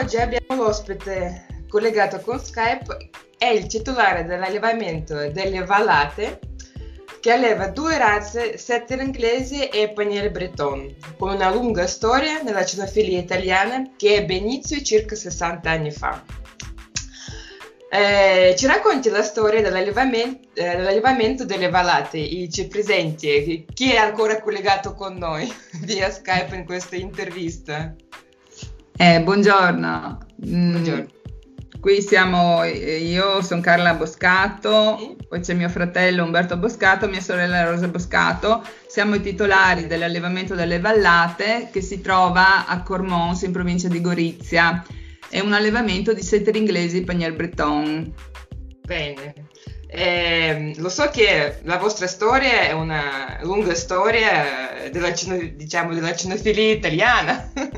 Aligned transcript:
oggi 0.00 0.16
abbiamo 0.16 0.62
l'ospite 0.62 1.46
collegato 1.68 2.20
con 2.20 2.40
Skype, 2.40 3.10
è 3.36 3.48
il 3.48 3.66
titolare 3.66 4.24
dell'allevamento 4.24 5.30
delle 5.30 5.62
vallate 5.62 6.38
che 7.20 7.30
alleva 7.30 7.68
due 7.68 7.98
razze, 7.98 8.56
setter 8.56 9.02
inglese 9.02 9.68
e 9.68 9.90
paniere 9.90 10.30
breton, 10.30 10.96
con 11.18 11.34
una 11.34 11.50
lunga 11.50 11.86
storia 11.86 12.40
nella 12.40 12.64
cinofilia 12.64 13.18
italiana 13.18 13.90
che 13.94 14.14
ebbe 14.14 14.36
inizio 14.36 14.80
circa 14.80 15.14
60 15.14 15.70
anni 15.70 15.90
fa. 15.90 16.24
Eh, 17.90 18.54
ci 18.56 18.66
racconti 18.66 19.10
la 19.10 19.22
storia 19.22 19.60
dell'allevamento, 19.60 20.48
eh, 20.54 20.76
dell'allevamento, 20.76 21.44
delle 21.44 21.68
vallate, 21.68 22.16
i 22.16 22.50
ci 22.50 22.68
presenti, 22.68 23.66
chi 23.70 23.92
è 23.92 23.96
ancora 23.96 24.40
collegato 24.40 24.94
con 24.94 25.16
noi 25.16 25.52
via 25.84 26.10
Skype 26.10 26.56
in 26.56 26.64
questa 26.64 26.96
intervista? 26.96 27.94
Eh, 29.02 29.22
buongiorno. 29.22 30.18
Mm, 30.46 30.70
buongiorno. 30.72 31.06
Qui 31.80 32.02
siamo, 32.02 32.64
io 32.64 33.40
sono 33.40 33.62
Carla 33.62 33.94
Boscato, 33.94 34.98
sì. 34.98 35.16
poi 35.26 35.40
c'è 35.40 35.54
mio 35.54 35.70
fratello 35.70 36.22
Umberto 36.22 36.58
Boscato, 36.58 37.08
mia 37.08 37.22
sorella 37.22 37.64
Rosa 37.64 37.88
Boscato, 37.88 38.62
siamo 38.86 39.14
i 39.14 39.22
titolari 39.22 39.86
dell'allevamento 39.86 40.54
delle 40.54 40.80
vallate 40.80 41.70
che 41.72 41.80
si 41.80 42.02
trova 42.02 42.66
a 42.66 42.82
Cormons 42.82 43.40
in 43.40 43.52
provincia 43.52 43.88
di 43.88 44.02
Gorizia. 44.02 44.84
È 45.30 45.40
un 45.40 45.54
allevamento 45.54 46.12
di 46.12 46.22
setter 46.22 46.54
inglesi 46.56 47.02
Pagnier 47.02 47.34
Breton. 47.34 48.12
Bene, 48.82 49.32
eh, 49.92 50.72
lo 50.76 50.88
so 50.88 51.10
che 51.10 51.58
la 51.62 51.76
vostra 51.76 52.06
storia 52.06 52.60
è 52.60 52.72
una 52.72 53.38
lunga 53.42 53.74
storia 53.74 54.88
della, 54.92 55.10
diciamo, 55.10 55.94
della 55.94 56.14
cinofilia 56.14 56.74
italiana, 56.74 57.50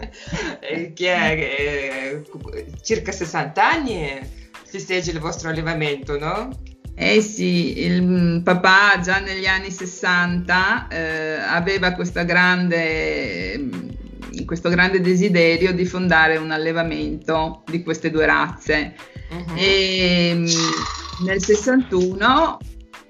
che 0.94 1.12
è 1.12 2.22
eh, 2.22 2.22
circa 2.82 3.12
60 3.12 3.70
anni 3.70 4.40
festeggia 4.72 5.10
il 5.10 5.18
vostro 5.18 5.50
allevamento, 5.50 6.18
no? 6.18 6.48
Eh 6.94 7.20
sì, 7.20 7.80
il 7.80 8.42
papà 8.42 9.00
già 9.02 9.18
negli 9.18 9.46
anni 9.46 9.70
60 9.70 10.88
eh, 10.88 11.32
aveva 11.40 11.94
grande, 12.24 13.68
questo 14.44 14.68
grande 14.68 15.00
desiderio 15.00 15.72
di 15.72 15.84
fondare 15.84 16.36
un 16.36 16.50
allevamento 16.50 17.64
di 17.66 17.82
queste 17.82 18.10
due 18.10 18.26
razze. 18.26 18.94
Uh-huh. 19.30 19.56
E, 19.56 20.44
nel 21.24 21.42
61, 21.42 22.58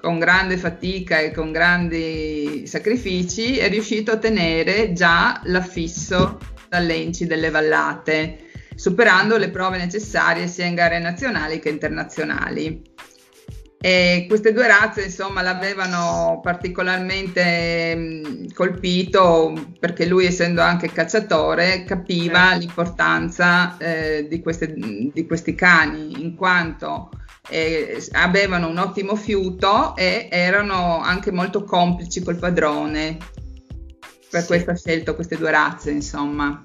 con 0.01 0.19
grande 0.19 0.56
fatica 0.56 1.19
e 1.19 1.33
con 1.33 1.53
grandi 1.53 2.67
sacrifici, 2.67 3.58
è 3.58 3.69
riuscito 3.69 4.12
a 4.12 4.14
ottenere 4.14 4.92
già 4.92 5.41
l'affisso 5.45 6.39
dall'Enci 6.73 7.27
delle 7.27 7.51
Vallate, 7.51 8.39
superando 8.75 9.37
le 9.37 9.51
prove 9.51 9.77
necessarie 9.77 10.47
sia 10.47 10.65
in 10.65 10.75
gare 10.75 10.98
nazionali 10.98 11.59
che 11.59 11.69
internazionali. 11.69 12.91
E 13.84 14.27
queste 14.29 14.53
due 14.53 14.69
razze, 14.69 15.03
insomma, 15.03 15.42
l'avevano 15.42 16.41
particolarmente 16.41 17.95
mh, 17.95 18.53
colpito 18.55 19.53
perché 19.79 20.06
lui, 20.06 20.25
essendo 20.25 20.62
anche 20.62 20.89
cacciatore, 20.89 21.84
capiva 21.84 22.55
eh. 22.55 22.59
l'importanza 22.59 23.77
eh, 23.79 24.27
di, 24.31 24.41
queste, 24.41 24.73
di, 24.73 25.27
questi 25.27 25.55
cani, 25.55 26.23
in 26.23 26.36
quanto 26.36 27.11
eh, 27.51 28.03
avevano 28.12 28.69
un 28.69 28.79
ottimo 28.79 29.17
fiuto 29.17 29.97
e 29.97 30.29
erano 30.31 31.01
anche 31.01 31.33
molto 31.33 31.64
complici 31.64 32.23
col 32.23 32.39
padrone. 32.39 33.19
Per 34.33 34.47
questo 34.47 34.70
ha 34.70 34.75
scelto 34.75 35.14
queste 35.14 35.36
due 35.36 35.50
razze, 35.50 35.91
insomma. 35.91 36.62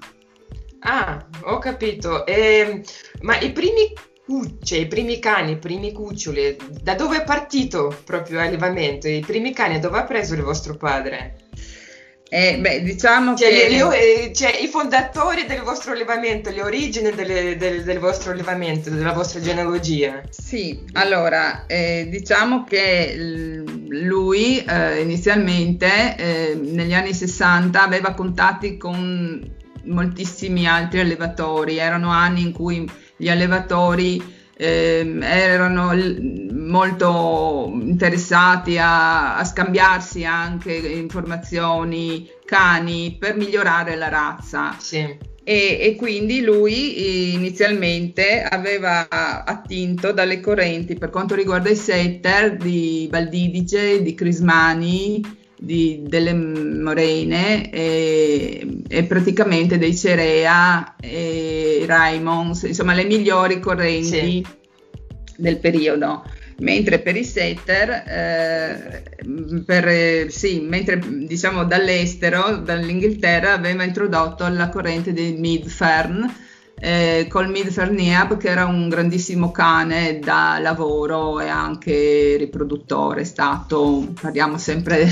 Ah, 0.80 1.22
ho 1.42 1.58
capito. 1.58 2.24
Eh, 2.24 2.82
ma 3.20 3.38
i 3.38 3.52
primi 3.52 3.92
cucce, 4.24 4.78
i 4.78 4.86
primi 4.86 5.18
cani, 5.18 5.52
i 5.52 5.58
primi 5.58 5.92
cuccioli, 5.92 6.56
da 6.80 6.94
dove 6.94 7.18
è 7.18 7.24
partito 7.24 7.94
proprio 8.06 8.38
l'allevamento? 8.38 9.06
I 9.06 9.20
primi 9.20 9.52
cani 9.52 9.80
dove 9.80 9.98
ha 9.98 10.04
preso 10.04 10.32
il 10.32 10.40
vostro 10.40 10.78
padre? 10.78 11.47
Eh, 12.30 12.58
beh, 12.58 12.82
diciamo 12.82 13.34
cioè, 13.34 13.48
che... 13.48 13.68
Le, 13.68 14.32
cioè, 14.34 14.58
i 14.60 14.66
fondatori 14.66 15.46
del 15.46 15.62
vostro 15.62 15.92
allevamento, 15.92 16.50
le 16.50 16.62
origini 16.62 17.10
delle, 17.12 17.56
del, 17.56 17.84
del, 17.84 17.98
vostro 17.98 18.32
allevamento, 18.32 18.90
della 18.90 19.12
vostra 19.12 19.40
genealogia. 19.40 20.22
Sì, 20.30 20.84
allora, 20.92 21.64
eh, 21.66 22.06
diciamo 22.10 22.64
che 22.64 23.14
lui 23.88 24.62
eh, 24.62 25.00
inizialmente 25.00 26.16
eh, 26.16 26.54
negli 26.54 26.92
anni 26.92 27.14
60 27.14 27.82
aveva 27.82 28.12
contatti 28.12 28.76
con 28.76 29.56
moltissimi 29.84 30.66
altri 30.66 31.00
allevatori, 31.00 31.78
erano 31.78 32.10
anni 32.10 32.42
in 32.42 32.52
cui 32.52 32.86
gli 33.16 33.30
allevatori 33.30 34.36
eh, 34.58 35.18
erano 35.20 35.94
l- 35.94 36.48
molto 36.52 37.70
interessati 37.72 38.76
a, 38.76 39.36
a, 39.36 39.44
scambiarsi 39.44 40.24
anche 40.24 40.74
informazioni, 40.74 42.28
cani 42.44 43.16
per 43.18 43.36
migliorare 43.36 43.94
la 43.94 44.08
razza. 44.08 44.74
Sì. 44.78 45.16
E, 45.44 45.78
e, 45.80 45.94
quindi 45.96 46.42
lui 46.42 47.32
inizialmente 47.32 48.42
aveva 48.42 49.08
attinto 49.08 50.12
dalle 50.12 50.40
correnti 50.40 50.94
per 50.94 51.08
quanto 51.08 51.34
riguarda 51.34 51.70
i 51.70 51.76
setter 51.76 52.56
di 52.56 53.08
Valdivice, 53.10 54.02
di 54.02 54.14
Crismani, 54.14 55.22
di, 55.58 56.02
delle 56.06 56.32
Morene 56.34 57.70
e, 57.70 58.82
e, 58.88 59.04
praticamente 59.04 59.78
dei 59.78 59.96
Cerea 59.96 60.96
e 61.00 61.84
Raimonds, 61.86 62.62
insomma 62.62 62.94
le 62.94 63.04
migliori 63.04 63.58
correnti 63.58 64.04
sì. 64.04 64.46
del 65.36 65.58
periodo. 65.58 66.24
Mentre 66.60 66.98
per 66.98 67.16
i 67.16 67.22
setter, 67.22 67.88
eh, 67.90 69.02
per, 69.64 70.28
sì, 70.30 70.58
mentre 70.60 71.00
diciamo 71.24 71.64
dall'estero, 71.64 72.56
dall'Inghilterra, 72.56 73.52
aveva 73.52 73.84
introdotto 73.84 74.48
la 74.48 74.68
corrente 74.68 75.12
di 75.12 75.36
Midfern, 75.38 76.46
eh, 76.80 77.26
col 77.28 77.48
Midferniab 77.48 78.36
che 78.36 78.48
era 78.48 78.66
un 78.66 78.88
grandissimo 78.88 79.50
cane 79.50 80.18
da 80.18 80.58
lavoro 80.60 81.40
e 81.40 81.48
anche 81.48 82.36
riproduttore, 82.36 83.22
è 83.22 83.24
stato, 83.24 84.12
parliamo 84.20 84.58
sempre 84.58 85.06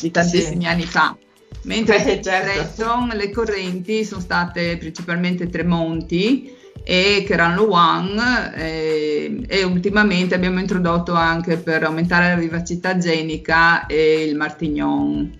di 0.00 0.10
tantissimi 0.10 0.62
sì. 0.62 0.68
anni 0.68 0.84
fa. 0.84 1.16
Mentre 1.62 2.02
Beh, 2.02 2.22
certo. 2.22 3.08
le 3.12 3.30
correnti 3.30 4.04
sono 4.04 4.20
state 4.20 4.78
principalmente 4.78 5.48
Tremonti 5.48 6.56
e 6.82 7.24
Keran 7.26 7.58
One 7.58 8.54
eh, 8.54 9.42
e 9.46 9.64
ultimamente 9.64 10.34
abbiamo 10.34 10.58
introdotto 10.58 11.12
anche 11.12 11.58
per 11.58 11.84
aumentare 11.84 12.30
la 12.30 12.40
vivacità 12.40 12.96
genica 12.96 13.86
il 13.88 14.34
Martignon. 14.36 15.38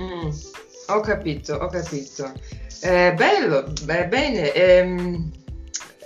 Mm, 0.00 0.28
ho 0.88 1.00
capito, 1.00 1.54
ho 1.54 1.68
capito. 1.68 2.32
Eh, 2.80 3.12
bello, 3.14 3.72
bene, 3.84 4.52
ehm, 4.52 5.30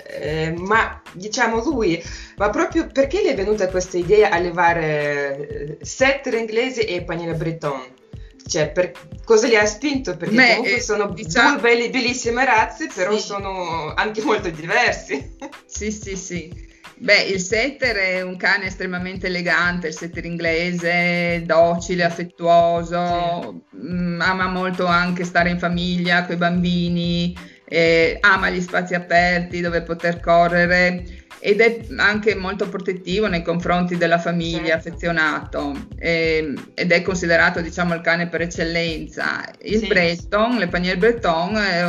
eh, 0.06 0.54
ma 0.56 1.00
diciamo 1.12 1.62
lui, 1.62 2.02
ma 2.36 2.50
proprio 2.50 2.86
perché 2.86 3.22
gli 3.22 3.28
è 3.28 3.34
venuta 3.34 3.68
questa 3.68 3.96
idea 3.96 4.30
a 4.30 4.38
levare 4.38 5.76
eh, 5.78 5.84
setter 5.84 6.34
inglese 6.34 6.86
e 6.86 7.02
paniere 7.02 7.34
breton? 7.34 7.98
Cioè, 8.46 8.70
per, 8.70 8.92
cosa 9.24 9.46
gli 9.46 9.54
ha 9.54 9.64
spinto? 9.64 10.16
Perché 10.16 10.34
Beh, 10.34 10.48
comunque 10.48 10.76
eh, 10.76 10.80
sono 10.80 11.10
diciamo... 11.10 11.52
due 11.52 11.60
belli, 11.60 11.88
bellissime 11.90 12.44
razze, 12.44 12.88
però 12.92 13.16
sì. 13.16 13.22
sono 13.22 13.92
anche 13.94 14.22
molto 14.22 14.50
diversi. 14.50 15.36
Sì, 15.66 15.92
sì, 15.92 16.16
sì. 16.16 16.68
Beh, 17.02 17.22
il 17.22 17.40
setter 17.40 17.96
è 17.96 18.20
un 18.20 18.36
cane 18.36 18.66
estremamente 18.66 19.28
elegante, 19.28 19.86
il 19.86 19.94
setter 19.94 20.26
inglese, 20.26 21.42
docile, 21.46 22.04
affettuoso, 22.04 23.62
sì. 23.70 23.76
mh, 23.78 24.16
mm, 24.16 24.20
ama 24.20 24.48
molto 24.48 24.84
anche 24.84 25.24
stare 25.24 25.48
in 25.48 25.58
famiglia 25.58 26.26
con 26.26 26.34
i 26.34 26.38
bambini, 26.38 27.34
eh, 27.64 28.18
ama 28.20 28.50
gli 28.50 28.60
spazi 28.60 28.92
aperti 28.92 29.62
dove 29.62 29.80
poter 29.80 30.20
correre 30.20 31.04
ed 31.38 31.62
è 31.62 31.86
anche 31.96 32.34
molto 32.34 32.68
protettivo 32.68 33.28
nei 33.28 33.42
confronti 33.42 33.96
della 33.96 34.18
famiglia, 34.18 34.78
certo. 34.78 34.88
affezionato 34.88 35.86
eh, 35.98 36.52
ed 36.74 36.92
è 36.92 37.00
considerato 37.00 37.62
diciamo 37.62 37.94
il 37.94 38.02
cane 38.02 38.28
per 38.28 38.42
eccellenza. 38.42 39.42
Il 39.62 39.78
sì. 39.78 39.86
Breton, 39.86 40.58
le 40.58 40.68
Panier 40.68 40.98
Breton, 40.98 41.56
è, 41.56 41.80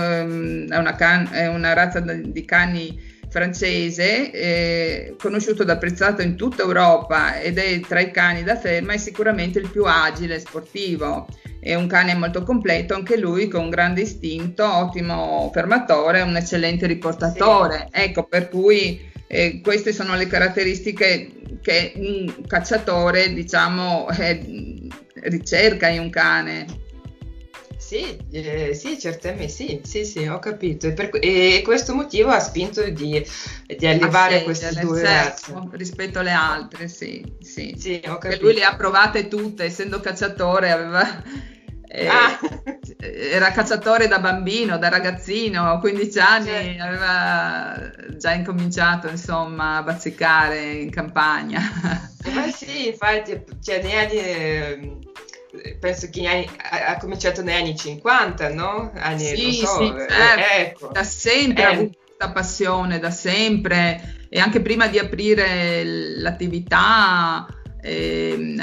è, 0.69 0.77
una 0.77 0.95
can- 0.95 1.27
è 1.33 1.47
una 1.47 1.73
razza 1.73 1.99
di 1.99 2.45
cani 2.45 3.19
francese, 3.31 4.29
eh, 4.29 5.15
conosciuto 5.17 5.63
ed 5.63 5.69
apprezzato 5.69 6.21
in 6.21 6.35
tutta 6.35 6.63
Europa 6.63 7.39
ed 7.39 7.57
è 7.57 7.79
tra 7.79 8.01
i 8.01 8.11
cani 8.11 8.43
da 8.43 8.57
ferma 8.57 8.91
è 8.91 8.97
sicuramente 8.97 9.57
il 9.57 9.69
più 9.69 9.85
agile 9.85 10.35
e 10.35 10.39
sportivo. 10.39 11.27
È 11.57 11.73
un 11.73 11.87
cane 11.87 12.13
molto 12.13 12.43
completo, 12.43 12.93
anche 12.93 13.17
lui 13.17 13.47
con 13.47 13.61
un 13.61 13.69
grande 13.69 14.01
istinto, 14.01 14.65
ottimo 14.65 15.49
fermatore, 15.53 16.21
un 16.21 16.35
eccellente 16.35 16.87
riportatore. 16.87 17.87
Sì. 17.91 18.01
Ecco, 18.01 18.23
per 18.23 18.49
cui 18.49 19.09
eh, 19.27 19.61
queste 19.63 19.93
sono 19.93 20.15
le 20.15 20.27
caratteristiche 20.27 21.31
che 21.61 21.93
un 21.95 22.45
cacciatore, 22.47 23.31
diciamo, 23.31 24.09
eh, 24.09 24.89
ricerca 25.21 25.87
in 25.87 26.01
un 26.01 26.09
cane. 26.09 26.65
Sì, 27.91 28.17
eh, 28.31 28.73
sì, 28.73 28.97
certamente 28.97 29.49
sì, 29.49 29.81
sì, 29.83 30.05
sì, 30.05 30.25
ho 30.25 30.39
capito. 30.39 30.87
E, 30.87 30.93
per, 30.93 31.09
e 31.19 31.61
questo 31.61 31.93
motivo 31.93 32.29
ha 32.29 32.39
spinto 32.39 32.89
di, 32.89 33.21
di 33.67 33.85
allevare 33.85 34.43
queste 34.43 34.79
due 34.79 35.01
razze. 35.01 35.53
Rispetto 35.71 36.19
alle 36.19 36.31
altre, 36.31 36.87
sì, 36.87 37.21
sì. 37.41 37.75
sì 37.77 38.01
ho 38.07 38.17
capito. 38.17 38.43
lui 38.43 38.53
le 38.53 38.63
ha 38.63 38.77
provate 38.77 39.27
tutte, 39.27 39.65
essendo 39.65 39.99
cacciatore, 39.99 40.71
aveva... 40.71 41.21
Eh, 41.85 42.07
ah. 42.07 42.39
Era 42.97 43.51
cacciatore 43.51 44.07
da 44.07 44.19
bambino, 44.19 44.77
da 44.77 44.87
ragazzino, 44.87 45.69
a 45.69 45.77
15 45.77 46.19
anni 46.19 46.45
certo. 46.45 46.83
aveva 46.83 47.91
già 48.17 48.31
incominciato 48.31 49.09
insomma 49.09 49.79
a 49.79 49.83
bazzicare 49.83 50.61
in 50.75 50.89
campagna. 50.89 51.59
Ma 52.33 52.49
sì, 52.51 52.87
infatti, 52.87 53.43
cioè, 53.61 53.81
negli 53.81 53.95
anni 53.95 54.17
ehm, 54.17 54.99
penso 55.79 56.09
che 56.09 56.27
anni, 56.27 56.49
ha, 56.69 56.87
ha, 56.87 56.97
cominciato 56.97 57.41
negli 57.41 57.55
anni 57.55 57.75
50, 57.75 58.53
no? 58.53 58.91
Anni, 58.95 59.35
sì, 59.35 59.53
so, 59.53 59.77
sì, 59.77 59.83
eh, 59.83 60.07
certo. 60.09 60.85
ecco. 60.85 60.87
da 60.93 61.03
sempre 61.03 61.61
eh. 61.61 61.65
ha 61.65 61.69
avuto 61.69 61.97
questa 62.05 62.31
passione, 62.31 62.99
da 62.99 63.11
sempre, 63.11 64.27
e 64.29 64.39
anche 64.39 64.61
prima 64.61 64.87
di 64.87 64.99
aprire 64.99 65.83
l'attività 65.83 67.47
eh, 67.81 68.55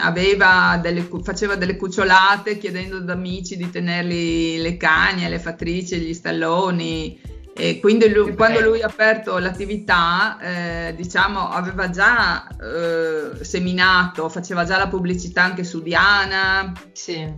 delle, 0.80 1.08
faceva 1.22 1.56
delle 1.56 1.76
cucciolate 1.76 2.56
chiedendo 2.56 2.98
ad 2.98 3.10
amici 3.10 3.56
di 3.56 3.68
tenerli 3.68 4.58
le 4.58 4.76
cagne, 4.76 5.28
le 5.28 5.38
fattrici, 5.38 5.98
gli 5.98 6.14
stalloni. 6.14 7.36
E 7.60 7.80
quindi 7.80 8.08
lui, 8.08 8.36
quando 8.36 8.60
lui 8.60 8.82
ha 8.82 8.86
aperto 8.86 9.36
l'attività, 9.38 10.38
eh, 10.40 10.94
diciamo, 10.94 11.50
aveva 11.50 11.90
già 11.90 12.46
eh, 12.46 13.44
seminato, 13.44 14.28
faceva 14.28 14.64
già 14.64 14.78
la 14.78 14.86
pubblicità 14.86 15.42
anche 15.42 15.64
su 15.64 15.82
Diana. 15.82 16.72
Sì. 16.92 17.28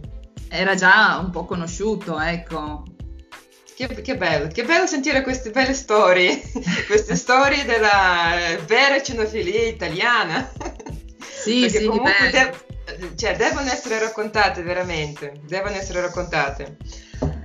Era 0.50 0.74
già 0.74 1.18
un 1.22 1.30
po' 1.30 1.46
conosciuto, 1.46 2.20
ecco. 2.20 2.82
Che, 3.74 3.86
che, 4.02 4.16
bello, 4.18 4.48
che 4.48 4.62
bello 4.64 4.86
sentire 4.86 5.22
queste 5.22 5.52
belle 5.52 5.72
storie, 5.72 6.38
queste 6.86 7.16
storie 7.16 7.64
della 7.64 8.58
vera 8.66 9.00
cenofilia 9.00 9.62
italiana. 9.62 10.52
Sì, 11.18 11.60
Perché 11.60 11.78
sì, 11.78 11.86
comunque 11.86 12.12
de- 12.30 13.14
cioè, 13.16 13.36
devono 13.36 13.70
essere 13.70 13.98
raccontate 13.98 14.60
veramente, 14.60 15.40
devono 15.46 15.76
essere 15.76 16.02
raccontate. 16.02 16.76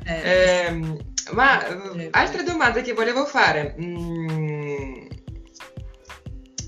Eh, 0.04 0.22
eh, 0.24 0.98
ma 1.32 1.66
eh, 1.96 2.08
altre 2.12 2.44
domande 2.44 2.82
che 2.82 2.94
volevo 2.94 3.26
fare. 3.26 3.76
Mm, 3.80 5.08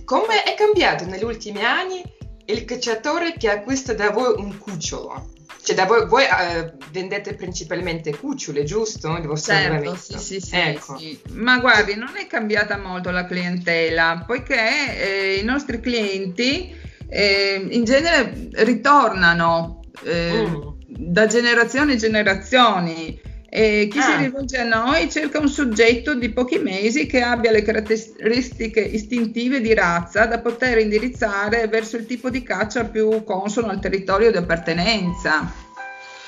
come 0.06 0.44
è 0.44 0.56
cambiato 0.56 1.06
negli 1.06 1.24
ultimi 1.24 1.64
anni 1.64 2.02
il 2.46 2.64
cacciatore 2.66 3.34
che 3.38 3.50
acquista 3.50 3.94
da 3.94 4.10
voi 4.12 4.34
un 4.38 4.58
cucciolo? 4.58 5.34
Cioè, 5.68 5.76
da 5.76 5.86
voi, 5.86 6.08
voi 6.08 6.24
eh, 6.24 6.72
vendete 6.92 7.36
principalmente 7.36 8.16
cucciole, 8.16 8.64
giusto? 8.64 9.18
Il 9.18 9.28
vostro 9.28 9.54
certo, 9.54 9.96
sì, 9.98 10.18
sì, 10.18 10.40
sì, 10.40 10.56
ecco. 10.56 10.98
sì, 10.98 11.20
Ma 11.32 11.60
guardi, 11.60 11.96
non 11.96 12.16
è 12.16 12.26
cambiata 12.26 12.78
molto 12.78 13.12
la 13.12 13.26
clientela, 13.26 14.24
poiché 14.26 15.36
eh, 15.36 15.40
i 15.42 15.44
nostri 15.44 15.82
clienti 15.82 16.74
eh, 17.10 17.68
in 17.70 17.84
genere 17.84 18.48
ritornano 18.64 19.82
eh, 20.06 20.48
mm. 20.48 20.62
da 20.88 21.26
generazioni 21.26 21.92
in 21.92 21.98
generazioni. 21.98 23.20
E 23.50 23.88
chi 23.90 24.00
ah. 24.00 24.02
si 24.02 24.16
rivolge 24.18 24.58
a 24.58 24.64
noi 24.66 25.10
cerca 25.10 25.40
un 25.40 25.48
soggetto 25.48 26.14
di 26.16 26.30
pochi 26.30 26.60
mesi 26.60 27.06
che 27.06 27.22
abbia 27.22 27.52
le 27.52 27.62
caratteristiche 27.62 28.82
istintive 28.82 29.62
di 29.62 29.74
razza 29.74 30.26
da 30.26 30.40
poter 30.40 30.80
indirizzare 30.80 31.68
verso 31.68 31.96
il 31.96 32.06
tipo 32.06 32.30
di 32.30 32.44
caccia 32.44 32.84
più 32.84 33.24
consono 33.24 33.68
al 33.68 33.80
territorio 33.80 34.32
di 34.32 34.38
appartenenza. 34.38 35.66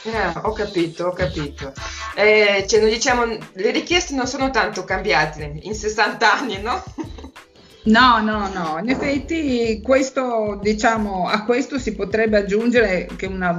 Eh, 0.04 0.40
ho 0.44 0.54
capito, 0.54 1.08
ho 1.08 1.12
capito. 1.12 1.74
Eh, 2.16 2.66
cioè, 2.68 2.88
diciamo, 2.88 3.26
le 3.26 3.72
richieste 3.72 4.16
non 4.16 4.28
sono 4.28 4.50
tanto 4.50 4.86
cambiate 4.86 5.60
in 5.62 5.76
60 5.76 6.34
anni, 6.34 6.62
no? 6.62 6.82
No, 7.90 8.22
no, 8.22 8.48
no, 8.54 8.78
in 8.80 8.90
effetti 8.90 9.82
questo, 9.82 10.60
diciamo, 10.62 11.28
a 11.28 11.44
questo 11.44 11.80
si 11.80 11.96
potrebbe 11.96 12.38
aggiungere 12.38 13.10
che 13.16 13.26
una 13.26 13.58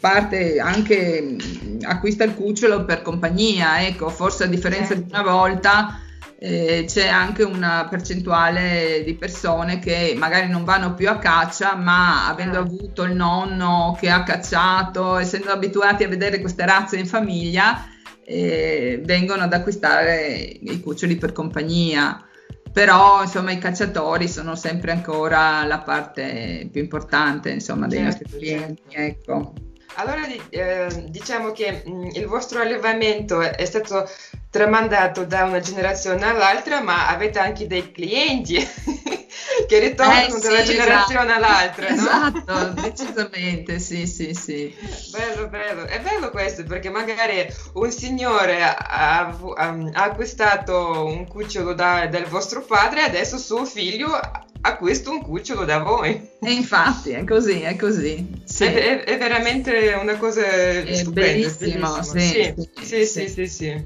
parte 0.00 0.58
anche 0.58 1.36
acquista 1.82 2.24
il 2.24 2.34
cucciolo 2.34 2.84
per 2.84 3.02
compagnia, 3.02 3.86
ecco, 3.86 4.08
forse 4.08 4.44
a 4.44 4.46
differenza 4.48 4.94
certo. 4.94 5.02
di 5.02 5.10
una 5.12 5.22
volta 5.22 6.00
eh, 6.40 6.86
c'è 6.88 7.06
anche 7.06 7.44
una 7.44 7.86
percentuale 7.88 9.04
di 9.04 9.14
persone 9.14 9.78
che 9.78 10.12
magari 10.16 10.48
non 10.48 10.64
vanno 10.64 10.94
più 10.94 11.08
a 11.08 11.18
caccia, 11.18 11.76
ma 11.76 12.28
avendo 12.28 12.58
ah. 12.58 12.62
avuto 12.62 13.04
il 13.04 13.14
nonno 13.14 13.96
che 14.00 14.10
ha 14.10 14.24
cacciato, 14.24 15.18
essendo 15.18 15.52
abituati 15.52 16.02
a 16.02 16.08
vedere 16.08 16.40
queste 16.40 16.66
razze 16.66 16.98
in 16.98 17.06
famiglia, 17.06 17.86
eh, 18.24 19.00
vengono 19.04 19.44
ad 19.44 19.52
acquistare 19.52 20.32
i 20.34 20.80
cuccioli 20.80 21.14
per 21.14 21.30
compagnia 21.30 22.26
però 22.72 23.22
insomma 23.22 23.52
i 23.52 23.58
cacciatori 23.58 24.28
sono 24.28 24.54
sempre 24.54 24.92
ancora 24.92 25.64
la 25.64 25.80
parte 25.80 26.68
più 26.72 26.80
importante 26.80 27.50
insomma 27.50 27.86
dei 27.86 27.98
certo, 27.98 28.18
nostri 28.22 28.38
clienti 28.38 28.82
certo. 28.88 29.32
ecco. 29.32 29.52
allora 29.96 30.22
eh, 30.48 31.04
diciamo 31.08 31.52
che 31.52 31.82
mh, 31.84 31.90
mm, 31.90 32.08
il 32.14 32.26
vostro 32.26 32.60
allevamento 32.60 33.40
è 33.40 33.64
stato 33.64 34.08
tramandato 34.52 35.24
da 35.24 35.44
una 35.44 35.60
generazione 35.60 36.26
all'altra 36.26 36.82
ma 36.82 37.08
avete 37.08 37.38
anche 37.38 37.66
dei 37.66 37.90
clienti 37.90 38.56
che 39.66 39.78
ritornano 39.78 40.36
eh, 40.36 40.40
da 40.40 40.48
una 40.50 40.62
generazione 40.62 41.32
esatto. 41.32 41.32
all'altra. 41.32 41.88
No? 41.88 41.94
Esatto, 41.94 42.80
decisamente, 42.82 43.78
sì, 43.78 44.06
sì, 44.06 44.34
sì. 44.34 44.74
Bello, 45.10 45.48
bello. 45.48 45.86
È 45.86 45.98
bello 46.00 46.28
questo 46.28 46.64
perché 46.64 46.90
magari 46.90 47.46
un 47.72 47.90
signore 47.90 48.62
ha, 48.62 48.76
ha, 48.76 49.38
ha 49.56 50.02
acquistato 50.02 51.06
un 51.06 51.26
cucciolo 51.26 51.72
da, 51.72 52.06
del 52.06 52.26
vostro 52.26 52.60
padre 52.62 53.00
e 53.00 53.04
adesso 53.04 53.38
suo 53.38 53.64
figlio 53.64 54.20
acquista 54.64 55.10
un 55.10 55.22
cucciolo 55.22 55.64
da 55.64 55.78
voi. 55.78 56.28
E 56.40 56.52
infatti 56.52 57.12
è 57.12 57.24
così, 57.24 57.62
è 57.62 57.74
così. 57.76 58.42
Sì. 58.44 58.64
È, 58.64 59.04
è, 59.04 59.16
veramente 59.16 59.96
una 59.98 60.16
cosa 60.16 60.44
è 60.44 60.94
stupenda. 60.94 61.20
Bellissimo, 61.20 62.00
bellissimo. 62.12 62.68
Sì, 62.82 62.84
sì, 62.84 63.06
sì, 63.06 63.28
sì, 63.28 63.28
sì. 63.28 63.46
sì. 63.48 63.84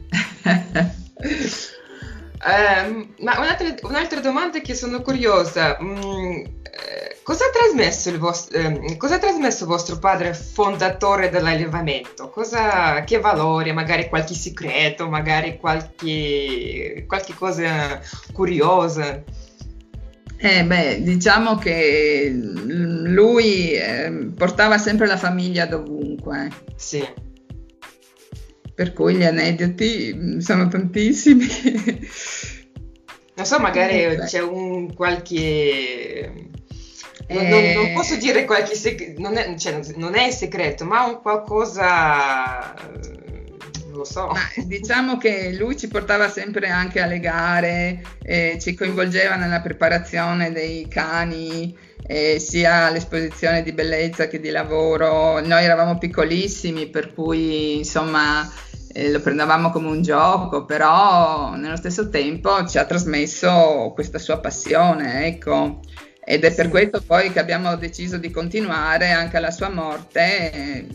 Eh, 2.46 3.08
ma 3.20 3.38
un'altra, 3.38 3.74
un'altra, 3.82 4.20
domanda 4.20 4.60
che 4.60 4.74
sono 4.74 5.00
curiosa. 5.02 5.78
Mm, 5.82 6.44
eh, 6.62 7.18
cosa, 7.22 7.46
ha 7.46 7.50
trasmesso 7.50 8.10
il 8.10 8.18
vostro, 8.18 8.58
eh, 8.58 8.96
cosa 8.96 9.16
ha 9.16 9.18
trasmesso 9.18 9.66
vostro 9.66 9.98
padre 9.98 10.34
fondatore 10.34 11.30
dell'allevamento? 11.30 12.28
Cosa, 12.28 13.02
che 13.04 13.18
valori, 13.18 13.72
magari 13.72 14.08
qualche 14.08 14.34
segreto, 14.34 15.08
magari 15.08 15.56
qualche, 15.56 17.04
qualche 17.08 17.34
cosa 17.34 18.00
curiosa? 18.32 19.22
Eh 20.38 20.64
beh, 20.64 21.02
diciamo 21.02 21.56
che 21.56 22.30
lui 22.30 23.72
eh, 23.72 24.30
portava 24.36 24.76
sempre 24.76 25.06
la 25.06 25.16
famiglia 25.16 25.64
dovunque. 25.64 26.50
Sì 26.76 27.24
per 28.76 28.92
cui 28.92 29.14
gli 29.14 29.24
aneddoti 29.24 30.14
mm, 30.14 30.38
sono 30.38 30.68
tantissimi. 30.68 31.46
Non 33.34 33.46
so, 33.46 33.58
magari 33.58 34.02
eh, 34.02 34.18
c'è 34.24 34.40
un 34.40 34.94
qualche... 34.94 36.30
Non, 37.28 37.48
non, 37.48 37.72
non, 37.72 37.86
eh. 37.86 37.92
posso 37.94 38.16
dire 38.16 38.44
qualche 38.44 38.74
segreto, 38.74 39.20
non, 39.20 39.58
cioè, 39.58 39.80
non 39.96 40.14
è, 40.14 40.30
segreto, 40.30 40.84
ma 40.84 41.04
un 41.04 41.20
qualcosa 41.20 42.72
lo 43.96 44.04
so. 44.04 44.28
Ma 44.28 44.40
diciamo 44.64 45.16
che 45.18 45.54
lui 45.58 45.76
ci 45.76 45.88
portava 45.88 46.28
sempre 46.28 46.68
anche 46.68 47.00
alle 47.00 47.20
gare, 47.20 48.02
eh, 48.22 48.58
ci 48.60 48.74
coinvolgeva 48.74 49.36
nella 49.36 49.60
preparazione 49.60 50.52
dei 50.52 50.86
cani, 50.88 51.76
eh, 52.06 52.38
sia 52.38 52.86
all'esposizione 52.86 53.62
di 53.62 53.72
bellezza 53.72 54.28
che 54.28 54.40
di 54.40 54.50
lavoro. 54.50 55.40
Noi 55.40 55.64
eravamo 55.64 55.98
piccolissimi, 55.98 56.88
per 56.88 57.12
cui 57.12 57.76
insomma 57.78 58.48
eh, 58.92 59.10
lo 59.10 59.20
prendevamo 59.20 59.70
come 59.70 59.88
un 59.88 60.02
gioco, 60.02 60.64
però 60.64 61.54
nello 61.54 61.76
stesso 61.76 62.08
tempo 62.08 62.66
ci 62.66 62.78
ha 62.78 62.84
trasmesso 62.84 63.92
questa 63.94 64.18
sua 64.18 64.38
passione, 64.38 65.26
ecco. 65.26 65.80
Ed 66.28 66.44
è 66.44 66.52
per 66.52 66.70
questo 66.70 67.00
poi 67.06 67.30
che 67.30 67.38
abbiamo 67.38 67.76
deciso 67.76 68.16
di 68.16 68.32
continuare 68.32 69.12
anche 69.12 69.36
alla 69.36 69.52
sua 69.52 69.68
morte, 69.68 70.86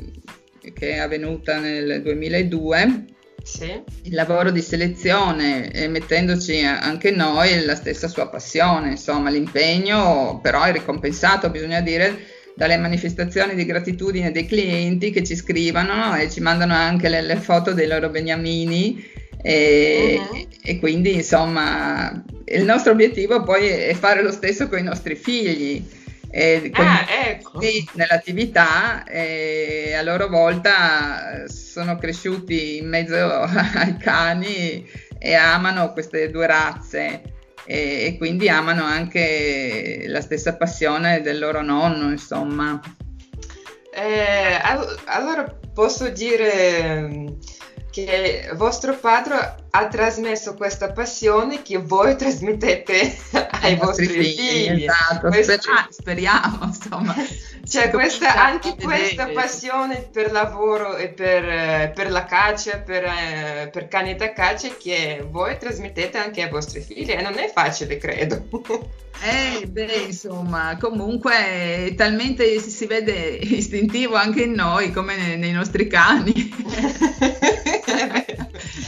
che 0.73 0.91
è 0.91 0.97
avvenuta 0.97 1.59
nel 1.59 2.01
2002. 2.01 3.05
Sì. 3.43 3.81
Il 4.03 4.13
lavoro 4.13 4.51
di 4.51 4.61
selezione 4.61 5.71
e 5.71 5.87
mettendoci 5.87 6.61
anche 6.61 7.09
noi 7.09 7.65
la 7.65 7.75
stessa 7.75 8.07
sua 8.07 8.27
passione, 8.27 8.91
insomma 8.91 9.31
l'impegno 9.31 10.39
però 10.41 10.63
è 10.63 10.71
ricompensato, 10.71 11.49
bisogna 11.49 11.81
dire, 11.81 12.19
dalle 12.55 12.77
manifestazioni 12.77 13.55
di 13.55 13.65
gratitudine 13.65 14.31
dei 14.31 14.45
clienti 14.45 15.09
che 15.09 15.23
ci 15.23 15.35
scrivono 15.35 16.15
e 16.15 16.29
ci 16.29 16.41
mandano 16.41 16.73
anche 16.73 17.09
le, 17.09 17.21
le 17.21 17.37
foto 17.37 17.73
dei 17.73 17.87
loro 17.87 18.09
beniamini 18.09 19.03
e, 19.41 20.19
uh-huh. 20.19 20.47
e, 20.61 20.79
quindi 20.79 21.15
insomma 21.15 22.23
il 22.45 22.63
nostro 22.63 22.91
obiettivo 22.91 23.41
poi 23.41 23.67
è 23.67 23.93
fare 23.95 24.21
lo 24.21 24.31
stesso 24.31 24.67
con 24.67 24.77
i 24.77 24.83
nostri 24.83 25.15
figli 25.15 25.83
E 26.33 26.71
ah, 26.75 27.05
ecco. 27.27 27.59
nell'attività 27.93 29.03
e 29.03 29.93
a 29.93 30.01
loro 30.01 30.29
volta 30.29 31.43
sono 31.47 31.97
cresciuti 31.97 32.77
in 32.77 32.87
mezzo 32.87 33.15
ai 33.75 33.97
cani 33.97 34.89
e 35.19 35.33
amano 35.33 35.91
queste 35.91 36.31
due 36.31 36.47
razze 36.47 37.21
e, 37.65 38.05
e 38.05 38.17
quindi 38.17 38.47
amano 38.47 38.83
anche 38.85 40.05
la 40.07 40.21
stessa 40.21 40.55
passione 40.55 41.21
del 41.21 41.37
loro 41.37 41.61
nonno, 41.61 42.09
insomma. 42.09 42.79
Eh, 43.93 44.57
allora 45.05 45.43
posso 45.73 46.09
dire 46.09 47.30
che 47.91 48.49
vostro 48.55 48.95
padre 48.95 49.55
ha 49.69 49.87
trasmesso 49.87 50.55
questa 50.55 50.91
passione 50.91 51.61
che 51.61 51.77
voi 51.77 52.15
trasmettete 52.15 53.17
ai 53.61 53.75
vostri 53.75 54.07
figli. 54.07 54.35
figli. 54.35 54.83
Esatto, 54.83 55.27
Questo... 55.27 55.69
speriamo, 55.89 56.59
insomma. 56.65 57.15
C'è 57.63 57.89
questa, 57.89 58.33
anche 58.35 58.75
questa 58.81 59.27
passione 59.27 60.09
per 60.11 60.31
lavoro 60.31 60.95
e 60.95 61.09
per, 61.09 61.91
per 61.93 62.11
la 62.11 62.25
caccia, 62.25 62.79
per, 62.79 63.03
eh, 63.03 63.69
per, 63.71 63.87
cani 63.87 64.15
da 64.15 64.33
caccia 64.33 64.69
che 64.77 65.25
voi 65.29 65.57
trasmettete 65.57 66.17
anche 66.17 66.41
ai 66.41 66.49
vostri 66.49 66.81
figli 66.81 67.11
e 67.11 67.21
non 67.21 67.37
è 67.37 67.51
facile, 67.53 67.97
credo. 67.97 68.47
Eh, 69.23 69.67
beh, 69.67 70.05
insomma, 70.07 70.77
comunque 70.79 71.93
talmente 71.95 72.59
si 72.59 72.87
vede 72.87 73.13
istintivo 73.13 74.15
anche 74.15 74.43
in 74.43 74.53
noi 74.53 74.91
come 74.91 75.15
nei, 75.15 75.37
nei 75.37 75.51
nostri 75.51 75.85
cani. 75.85 76.33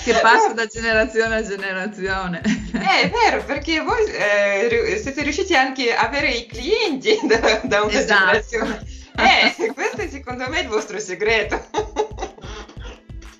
Che 0.03 0.19
passa 0.21 0.53
da 0.53 0.65
generazione 0.65 1.35
a 1.35 1.43
generazione. 1.43 2.41
Eh, 2.73 3.01
è 3.01 3.09
vero, 3.09 3.43
perché 3.43 3.79
voi 3.81 4.03
eh, 4.05 4.99
siete 5.01 5.23
riusciti 5.23 5.55
anche 5.55 5.93
a 5.93 6.01
avere 6.01 6.31
i 6.31 6.45
clienti 6.45 7.17
da, 7.25 7.61
da 7.63 7.81
una 7.83 7.93
esatto. 7.93 8.19
generazione. 8.19 8.85
Eh, 9.15 9.73
questo 9.73 10.01
è 10.01 10.07
secondo 10.07 10.49
me 10.49 10.61
il 10.61 10.67
vostro 10.67 10.99
segreto. 10.99 11.63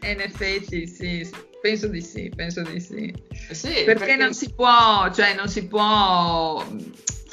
In 0.04 0.20
effetti, 0.20 0.88
sì, 0.88 1.30
penso 1.62 1.88
di 1.88 2.02
sì, 2.02 2.32
penso 2.36 2.62
di 2.62 2.80
sì. 2.80 3.14
sì 3.52 3.70
perché, 3.70 3.94
perché, 3.94 4.16
non 4.18 4.34
si 4.34 4.54
può, 4.54 5.10
cioè 5.12 5.34
non 5.34 5.48
si 5.48 5.66
può 5.66 6.64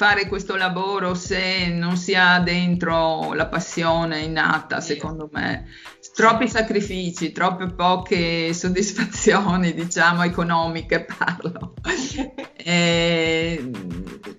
fare 0.01 0.27
questo 0.27 0.55
lavoro 0.55 1.13
se 1.13 1.67
non 1.67 1.95
si 1.95 2.15
ha 2.15 2.39
dentro 2.39 3.33
la 3.33 3.45
passione 3.45 4.21
innata, 4.21 4.79
sì. 4.81 4.93
secondo 4.93 5.29
me 5.31 5.67
troppi 6.13 6.47
sacrifici, 6.47 7.31
troppe 7.31 7.67
poche 7.67 8.53
soddisfazioni, 8.55 9.73
diciamo, 9.73 10.23
economiche 10.23 11.05
parlo. 11.05 11.73
e 12.63 13.71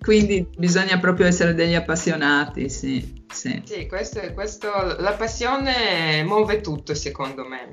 quindi 0.01 0.47
bisogna 0.57 0.99
proprio 0.99 1.27
essere 1.27 1.55
degli 1.55 1.75
appassionati, 1.75 2.69
sì. 2.69 3.21
Sì, 3.33 3.63
sì 3.65 3.87
questo, 3.87 4.21
questo, 4.35 4.69
la 4.99 5.13
passione 5.13 6.23
muove 6.25 6.61
tutto, 6.61 6.95
secondo 6.95 7.47
me. 7.47 7.71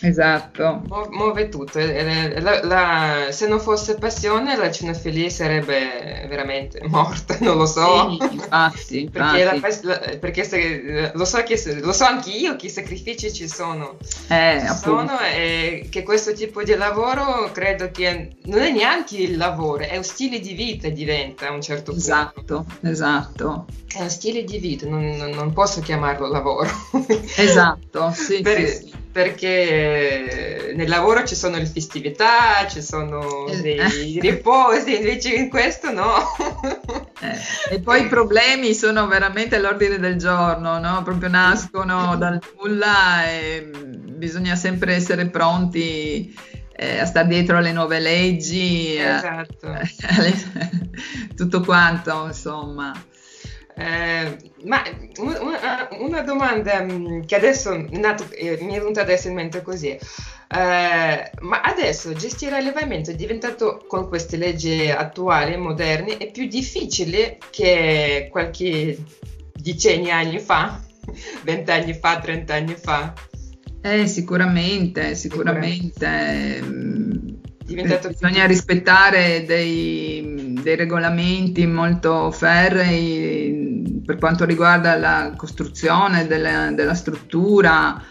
Esatto. 0.00 0.82
Mu- 0.88 1.08
muove 1.10 1.48
tutto. 1.48 1.78
La, 1.78 2.64
la, 2.64 3.26
se 3.30 3.46
non 3.46 3.60
fosse 3.60 3.96
passione, 3.96 4.56
la 4.56 4.70
cinefilia 4.70 5.28
sarebbe 5.28 6.26
veramente 6.28 6.80
morta, 6.88 7.36
non 7.40 7.58
lo 7.58 7.66
so. 7.66 8.16
Sì, 8.18 8.34
infatti, 8.34 9.08
perché, 9.12 9.44
la, 9.82 9.98
perché 10.18 10.44
se, 10.44 11.10
lo, 11.14 11.24
so 11.24 11.42
che, 11.42 11.60
lo 11.80 11.92
so 11.92 12.04
anche 12.04 12.30
io 12.30 12.56
che 12.56 12.68
sacrifici 12.68 13.32
ci 13.32 13.48
sono. 13.48 13.96
Eh, 14.28 14.62
ci 14.66 14.74
sono 14.74 15.18
e 15.20 15.88
che 15.90 16.02
questo 16.02 16.32
tipo 16.32 16.62
di 16.62 16.74
lavoro 16.74 17.50
credo 17.52 17.90
che 17.90 18.36
non 18.44 18.60
è 18.60 18.70
neanche 18.70 19.18
il 19.18 19.36
lavoro, 19.36 19.84
è 19.92 19.98
un 19.98 20.04
stile 20.04 20.40
di 20.40 20.54
vita 20.54 20.88
diventa 20.88 21.48
a 21.48 21.52
un 21.52 21.60
certo 21.60 21.92
punto. 21.92 21.98
Esatto, 21.98 22.64
esatto. 22.80 23.66
È 23.94 24.00
un 24.00 24.08
stile 24.08 24.42
di 24.42 24.56
vita, 24.56 24.88
non, 24.88 25.04
non 25.04 25.52
posso 25.52 25.82
chiamarlo 25.82 26.28
lavoro. 26.28 26.70
Esatto, 27.36 28.10
sì, 28.12 28.40
per, 28.40 28.68
sì, 28.68 28.86
sì 28.86 28.94
perché 29.12 30.72
nel 30.74 30.88
lavoro 30.88 31.24
ci 31.24 31.34
sono 31.34 31.58
le 31.58 31.66
festività, 31.66 32.66
ci 32.66 32.80
sono 32.80 33.46
eh. 33.48 33.60
dei 33.60 34.18
riposi, 34.18 34.96
invece 34.96 35.34
in 35.34 35.50
questo 35.50 35.92
no. 35.92 36.24
Eh, 37.20 37.74
e 37.74 37.80
poi 37.80 38.04
i 38.04 38.08
problemi 38.08 38.72
sono 38.72 39.06
veramente 39.06 39.56
all'ordine 39.56 39.98
del 39.98 40.16
giorno, 40.16 40.78
no? 40.78 41.02
proprio 41.04 41.28
nascono 41.28 42.16
dal 42.16 42.40
nulla 42.58 43.30
e 43.30 43.70
bisogna 44.16 44.56
sempre 44.56 44.94
essere 44.94 45.26
pronti 45.26 46.34
eh, 46.82 46.98
a 46.98 47.04
stare 47.04 47.28
dietro 47.28 47.58
alle 47.58 47.72
nuove 47.72 48.00
leggi, 48.00 48.96
esatto. 48.96 49.68
a, 49.70 49.78
a, 49.78 50.70
tutto 51.36 51.60
quanto, 51.60 52.26
insomma. 52.26 52.92
Eh, 53.74 54.36
ma 54.64 54.82
una, 55.18 55.88
una, 55.98 56.20
domanda 56.20 56.82
mm, 56.82 57.22
che 57.22 57.36
adesso 57.36 57.74
nato, 57.90 58.26
eh, 58.30 58.58
mi 58.60 58.74
è 58.74 58.78
venuta 58.78 59.00
adesso 59.00 59.28
in 59.28 59.34
mente 59.34 59.62
così. 59.62 59.88
Eh, 59.88 59.98
ma 61.40 61.60
adesso 61.62 62.12
gestire 62.12 62.50
l'allevamento 62.50 63.10
è 63.10 63.14
diventato 63.14 63.84
con 63.88 64.08
queste 64.08 64.36
leggi 64.36 64.90
attuali, 64.90 65.56
moderne, 65.56 66.18
è 66.18 66.30
più 66.30 66.46
difficile 66.46 67.38
che 67.50 68.28
qualche 68.30 68.98
decenni 69.54 70.10
anni 70.10 70.38
fa, 70.38 70.78
vent'anni 71.44 71.94
fa, 71.94 72.18
trent'anni 72.20 72.74
fa? 72.74 73.14
Eh, 73.82 74.06
sicuramente, 74.06 75.14
sicuramente. 75.16 76.62
Diventato 77.64 78.08
Bisogna 78.08 78.46
rispettare 78.46 79.44
dei, 79.44 80.56
dei 80.62 80.76
regolamenti 80.76 81.66
molto 81.66 82.30
ferrei 82.30 84.02
per 84.04 84.18
quanto 84.18 84.44
riguarda 84.44 84.96
la 84.96 85.34
costruzione 85.36 86.26
della, 86.26 86.70
della 86.70 86.94
struttura 86.94 88.02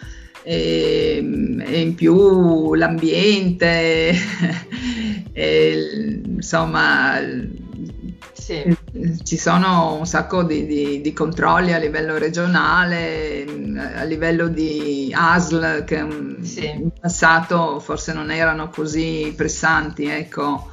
e, 0.44 1.58
e, 1.60 1.80
in 1.80 1.96
più 1.96 2.74
l'ambiente, 2.74 4.14
e, 5.32 6.22
insomma 6.26 7.20
sì. 8.52 9.24
ci 9.24 9.38
sono 9.38 9.96
un 9.96 10.06
sacco 10.06 10.44
di, 10.44 10.66
di, 10.66 11.02
di, 11.02 11.14
controlli 11.14 11.74
a 11.74 11.78
livello 11.78 12.18
regionale, 12.18 13.46
a 13.96 14.04
livello 14.04 14.48
di 14.48 15.12
ASL 15.16 15.84
che 15.84 16.06
sì. 16.42 16.66
in 16.66 16.92
passato 17.00 17.80
forse 17.80 18.14
non 18.14 18.32
erano 18.32 18.70
così 18.70 19.34
pressanti. 19.36 20.06
Ecco 20.06 20.70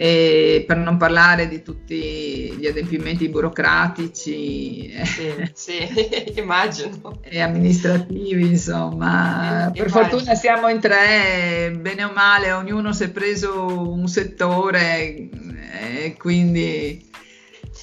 e 0.00 0.62
per 0.64 0.76
non 0.76 0.96
parlare 0.96 1.48
di 1.48 1.60
tutti 1.60 2.54
gli 2.56 2.68
adempimenti 2.68 3.28
burocratici 3.28 4.94
sì, 5.02 5.50
sì, 5.54 6.38
immagino. 6.38 7.18
e 7.20 7.40
amministrativi, 7.40 8.46
insomma. 8.46 9.72
per 9.74 9.90
fortuna 9.90 10.36
siamo 10.36 10.68
in 10.68 10.78
tre, 10.78 11.76
bene 11.80 12.04
o 12.04 12.12
male, 12.14 12.52
ognuno 12.52 12.92
si 12.92 13.02
è 13.02 13.10
preso 13.10 13.90
un 13.90 14.06
settore 14.06 15.28
e 15.72 16.16
quindi... 16.18 17.06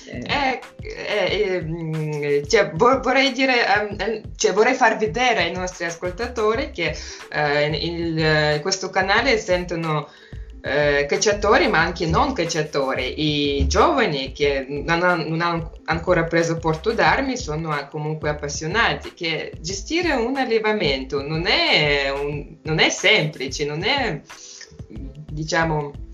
Eh, 0.07 0.59
eh, 0.81 1.65
eh, 1.65 2.47
cioè, 2.47 2.71
vorrei, 2.73 3.31
dire, 3.31 3.65
ehm, 3.65 4.21
cioè, 4.35 4.53
vorrei 4.53 4.73
far 4.73 4.97
vedere 4.97 5.43
ai 5.43 5.51
nostri 5.51 5.85
ascoltatori 5.85 6.71
che 6.71 6.95
eh, 7.31 7.67
il, 7.67 8.61
questo 8.61 8.89
canale 8.89 9.37
sentono 9.37 10.07
eh, 10.61 11.05
cacciatori 11.07 11.67
ma 11.67 11.79
anche 11.79 12.07
non 12.07 12.33
cacciatori. 12.33 13.57
I 13.57 13.67
giovani 13.67 14.31
che 14.31 14.65
non, 14.67 15.03
hanno, 15.03 15.27
non 15.27 15.41
hanno 15.41 15.71
ancora 15.85 16.23
preso 16.23 16.57
porto 16.57 16.91
d'armi 16.91 17.37
sono 17.37 17.87
comunque 17.91 18.29
appassionati 18.29 19.13
che 19.13 19.53
gestire 19.61 20.13
un 20.13 20.37
allevamento 20.37 21.21
non 21.21 21.45
è, 21.45 22.09
un, 22.09 22.57
non 22.63 22.79
è 22.79 22.89
semplice, 22.89 23.65
non 23.65 23.83
è 23.83 24.21
diciamo 24.87 26.04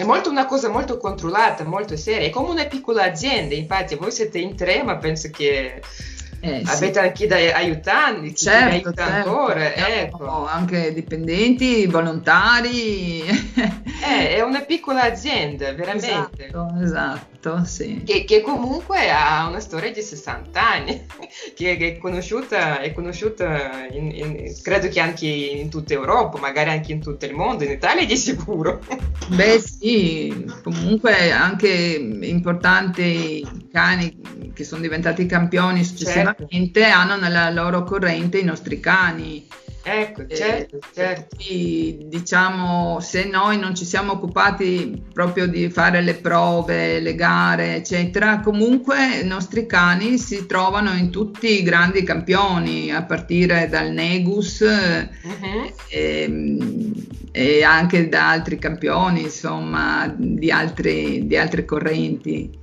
è 0.00 0.04
molto 0.04 0.30
una 0.30 0.46
cosa 0.46 0.70
molto 0.70 0.96
controllata, 0.96 1.64
molto 1.64 1.94
seria, 1.96 2.26
è 2.26 2.30
come 2.30 2.48
una 2.50 2.64
piccola 2.64 3.04
azienda, 3.04 3.54
infatti 3.54 3.96
voi 3.96 4.10
siete 4.10 4.38
in 4.38 4.56
tre 4.56 4.82
ma 4.82 4.96
penso 4.96 5.28
che 5.30 5.82
eh, 6.42 6.62
Avete 6.64 6.92
sì. 6.94 6.98
anche 7.00 7.26
da 7.26 7.36
aiutanti, 7.36 8.34
certo, 8.34 8.94
certo. 8.94 9.02
ancora, 9.02 9.74
ecco. 9.74 10.46
anche 10.46 10.94
dipendenti, 10.94 11.84
volontari. 11.84 13.20
eh, 13.20 14.36
è 14.36 14.40
una 14.40 14.62
piccola 14.62 15.02
azienda, 15.02 15.74
veramente. 15.74 16.46
Esatto, 16.46 16.74
esatto 16.80 17.29
sì. 17.64 18.02
Che, 18.04 18.24
che, 18.24 18.42
comunque 18.42 19.10
ha 19.10 19.46
una 19.48 19.60
storia 19.60 19.90
di 19.90 20.02
60 20.02 20.60
anni, 20.60 21.06
che 21.56 21.76
è 21.76 21.98
conosciuta, 21.98 22.80
è 22.80 22.92
conosciuta 22.92 23.86
in, 23.90 24.10
in, 24.14 24.54
credo 24.62 24.88
che 24.88 25.00
anche 25.00 25.26
in 25.26 25.70
tutta 25.70 25.94
Europa, 25.94 26.38
magari 26.38 26.70
anche 26.70 26.92
in 26.92 27.00
tutto 27.00 27.24
il 27.24 27.34
mondo, 27.34 27.64
in 27.64 27.70
Italia 27.70 28.04
di 28.04 28.16
sicuro. 28.16 28.80
Beh 29.28 29.58
sì, 29.60 30.44
comunque 30.62 31.32
anche 31.32 31.68
importanti 32.20 33.46
cani 33.72 34.20
che 34.52 34.64
sono 34.64 34.82
diventati 34.82 35.24
campioni 35.26 35.84
successivamente 35.84 36.80
certo. 36.80 36.98
hanno 36.98 37.16
nella 37.16 37.50
loro 37.50 37.84
corrente 37.84 38.38
i 38.38 38.44
nostri 38.44 38.80
cani 38.80 39.46
Ecco, 39.82 40.26
certo, 40.26 40.78
certo. 40.92 41.36
Quindi, 41.36 42.08
diciamo, 42.08 43.00
se 43.00 43.24
noi 43.24 43.58
non 43.58 43.74
ci 43.74 43.84
siamo 43.86 44.12
occupati 44.12 45.04
proprio 45.12 45.46
di 45.46 45.70
fare 45.70 46.02
le 46.02 46.14
prove, 46.14 47.00
le 47.00 47.14
gare, 47.14 47.76
eccetera, 47.76 48.40
comunque 48.40 49.20
i 49.22 49.26
nostri 49.26 49.66
cani 49.66 50.18
si 50.18 50.44
trovano 50.46 50.92
in 50.92 51.10
tutti 51.10 51.60
i 51.60 51.62
grandi 51.62 52.02
campioni, 52.02 52.92
a 52.92 53.02
partire 53.04 53.68
dal 53.68 53.90
Negus 53.90 54.60
uh-huh. 54.60 55.72
e, 55.88 56.88
e, 57.32 57.62
anche 57.62 58.08
da 58.08 58.30
altri 58.30 58.58
campioni, 58.58 59.22
insomma, 59.22 60.12
di, 60.14 60.50
altri, 60.50 61.26
di 61.26 61.36
altre 61.38 61.64
correnti. 61.64 62.58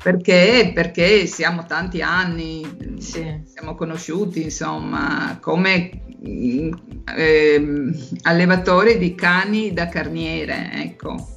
Perché? 0.00 0.72
Perché 0.74 1.26
siamo 1.26 1.64
tanti 1.64 2.02
anni, 2.02 2.96
sì. 2.98 3.40
siamo 3.44 3.74
conosciuti, 3.74 4.42
insomma, 4.42 5.38
come 5.40 6.02
eh, 6.24 7.92
allevatori 8.22 8.98
di 8.98 9.14
cani 9.14 9.72
da 9.72 9.88
carniere, 9.88 10.70
ecco. 10.72 11.28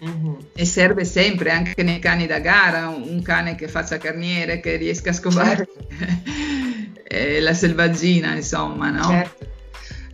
Uh-huh. 0.00 0.38
E 0.54 0.64
serve 0.66 1.04
sempre 1.04 1.50
anche 1.50 1.82
nei 1.82 1.98
cani 1.98 2.26
da 2.26 2.38
gara 2.38 2.88
un 2.88 3.22
cane 3.22 3.54
che 3.54 3.68
faccia 3.68 3.96
carniere, 3.96 4.60
che 4.60 4.76
riesca 4.76 5.10
a 5.10 5.14
scovare 5.14 5.66
certo. 5.66 7.40
la 7.40 7.54
selvaggina, 7.54 8.34
insomma, 8.34 8.90
no? 8.90 9.04
Certo. 9.04 9.52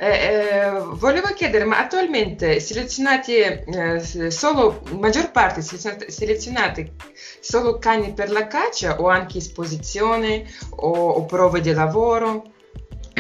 Eh, 0.03 0.07
eh, 0.07 0.71
volevo 0.93 1.29
chiedere, 1.35 1.65
ma 1.65 1.79
attualmente 1.79 2.59
selezionati 2.59 3.35
eh, 3.35 4.31
solo, 4.31 4.81
maggior 4.99 5.31
parte 5.31 5.61
selezionate, 5.61 6.11
selezionate, 6.11 6.93
solo 7.41 7.79
cani 7.79 8.15
per 8.15 8.31
la 8.31 8.47
caccia 8.47 8.99
o 8.99 9.09
anche 9.09 9.37
esposizione 9.37 10.47
o, 10.71 10.91
o 11.11 11.27
prove 11.27 11.61
di 11.61 11.73
lavoro? 11.73 12.45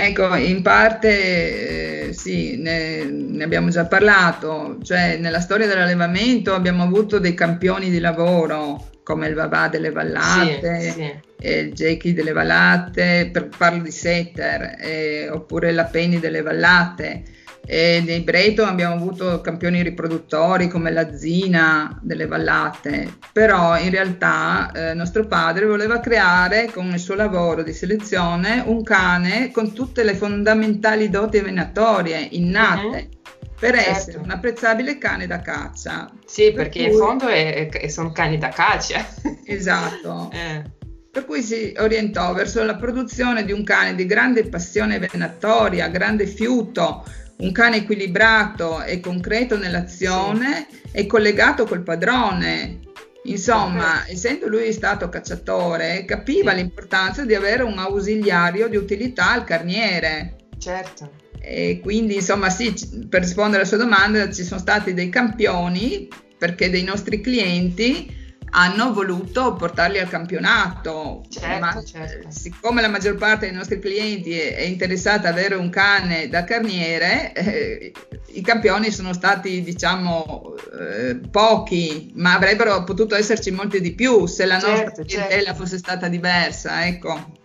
Ecco, 0.02 0.34
in 0.34 0.62
parte 0.62 2.08
eh, 2.08 2.12
sì, 2.14 2.56
ne, 2.56 3.04
ne, 3.04 3.44
abbiamo 3.44 3.68
già 3.68 3.84
parlato, 3.84 4.78
cioè 4.82 5.18
nella 5.18 5.40
storia 5.40 5.66
dell'allevamento 5.66 6.54
abbiamo 6.54 6.82
avuto 6.82 7.18
dei 7.18 7.34
campioni 7.34 7.90
di 7.90 8.00
lavoro 8.00 8.88
come 9.02 9.28
il 9.28 9.34
Vavà 9.34 9.68
delle 9.68 9.90
Vallate, 9.90 10.80
sì, 10.80 10.90
sì. 10.90 11.48
il 11.48 11.72
Jakey 11.72 12.14
delle 12.14 12.32
Vallate, 12.32 13.28
per, 13.30 13.48
parlo 13.54 13.82
di 13.82 13.90
Setter, 13.90 14.76
eh, 14.80 15.28
oppure 15.28 15.70
la 15.70 15.84
Penny 15.84 16.18
delle 16.18 16.40
Vallate 16.40 17.22
e 17.66 18.02
nei 18.04 18.20
Breton 18.20 18.68
abbiamo 18.68 18.94
avuto 18.94 19.40
campioni 19.40 19.82
riproduttori 19.82 20.68
come 20.68 20.90
la 20.90 21.14
Zina 21.14 21.98
delle 22.02 22.26
Vallate, 22.26 23.18
però 23.32 23.78
in 23.78 23.90
realtà 23.90 24.70
eh, 24.72 24.94
nostro 24.94 25.26
padre 25.26 25.66
voleva 25.66 26.00
creare 26.00 26.70
con 26.72 26.86
il 26.86 26.98
suo 26.98 27.14
lavoro 27.14 27.62
di 27.62 27.72
selezione 27.72 28.62
un 28.66 28.82
cane 28.82 29.50
con 29.52 29.72
tutte 29.72 30.02
le 30.02 30.14
fondamentali 30.14 31.08
doti 31.08 31.40
venatorie 31.40 32.28
innate. 32.30 32.86
Uh-huh 32.86 33.18
per 33.60 33.74
certo. 33.74 33.90
essere 33.90 34.18
un 34.18 34.30
apprezzabile 34.30 34.96
cane 34.96 35.26
da 35.26 35.40
caccia. 35.40 36.10
Sì, 36.24 36.44
per 36.44 36.70
perché 36.70 36.84
cui... 36.84 36.92
in 36.92 36.98
fondo 36.98 37.28
è, 37.28 37.68
è, 37.68 37.88
sono 37.88 38.10
cani 38.10 38.38
da 38.38 38.48
caccia. 38.48 39.06
Esatto. 39.44 40.30
eh. 40.32 40.62
Per 41.10 41.26
cui 41.26 41.42
si 41.42 41.74
orientò 41.76 42.32
verso 42.32 42.64
la 42.64 42.76
produzione 42.76 43.44
di 43.44 43.52
un 43.52 43.62
cane 43.62 43.94
di 43.94 44.06
grande 44.06 44.48
passione 44.48 44.98
venatoria, 44.98 45.88
grande 45.88 46.24
fiuto, 46.24 47.04
un 47.40 47.52
cane 47.52 47.78
equilibrato 47.78 48.82
e 48.82 49.00
concreto 49.00 49.56
nell'azione 49.56 50.66
e 50.92 51.06
collegato 51.06 51.64
col 51.64 51.82
padrone. 51.82 52.80
Insomma, 53.24 54.00
okay. 54.00 54.12
essendo 54.12 54.48
lui 54.48 54.72
stato 54.72 55.08
cacciatore, 55.08 56.04
capiva 56.06 56.52
l'importanza 56.52 57.24
di 57.24 57.34
avere 57.34 57.62
un 57.62 57.78
ausiliario 57.78 58.68
di 58.68 58.76
utilità 58.76 59.32
al 59.32 59.44
carniere. 59.44 60.36
Certo. 60.58 61.10
E 61.38 61.80
quindi, 61.82 62.14
insomma, 62.16 62.50
sì, 62.50 62.72
per 63.08 63.20
rispondere 63.20 63.58
alla 63.58 63.68
sua 63.68 63.76
domanda, 63.78 64.30
ci 64.30 64.42
sono 64.42 64.60
stati 64.60 64.94
dei 64.94 65.08
campioni 65.08 66.08
perché 66.38 66.70
dei 66.70 66.82
nostri 66.82 67.20
clienti 67.20 68.18
hanno 68.50 68.92
voluto 68.92 69.54
portarli 69.54 69.98
al 69.98 70.08
campionato, 70.08 71.22
certo, 71.28 71.58
ma 71.58 71.82
certo. 71.82 72.30
siccome 72.30 72.80
la 72.80 72.88
maggior 72.88 73.16
parte 73.16 73.46
dei 73.46 73.54
nostri 73.54 73.78
clienti 73.78 74.38
è, 74.38 74.56
è 74.56 74.62
interessata 74.62 75.28
ad 75.28 75.38
avere 75.38 75.54
un 75.54 75.70
cane 75.70 76.28
da 76.28 76.44
carniere, 76.44 77.32
eh, 77.32 77.92
i 78.32 78.40
campioni 78.42 78.90
sono 78.90 79.12
stati 79.12 79.62
diciamo 79.62 80.54
eh, 80.78 81.20
pochi, 81.30 82.12
ma 82.14 82.34
avrebbero 82.34 82.82
potuto 82.84 83.14
esserci 83.14 83.50
molti 83.50 83.80
di 83.80 83.94
più 83.94 84.26
se 84.26 84.44
la 84.46 84.58
certo, 84.58 84.80
nostra 84.80 85.04
clientela 85.04 85.42
certo. 85.42 85.62
fosse 85.62 85.78
stata 85.78 86.08
diversa, 86.08 86.86
ecco. 86.86 87.38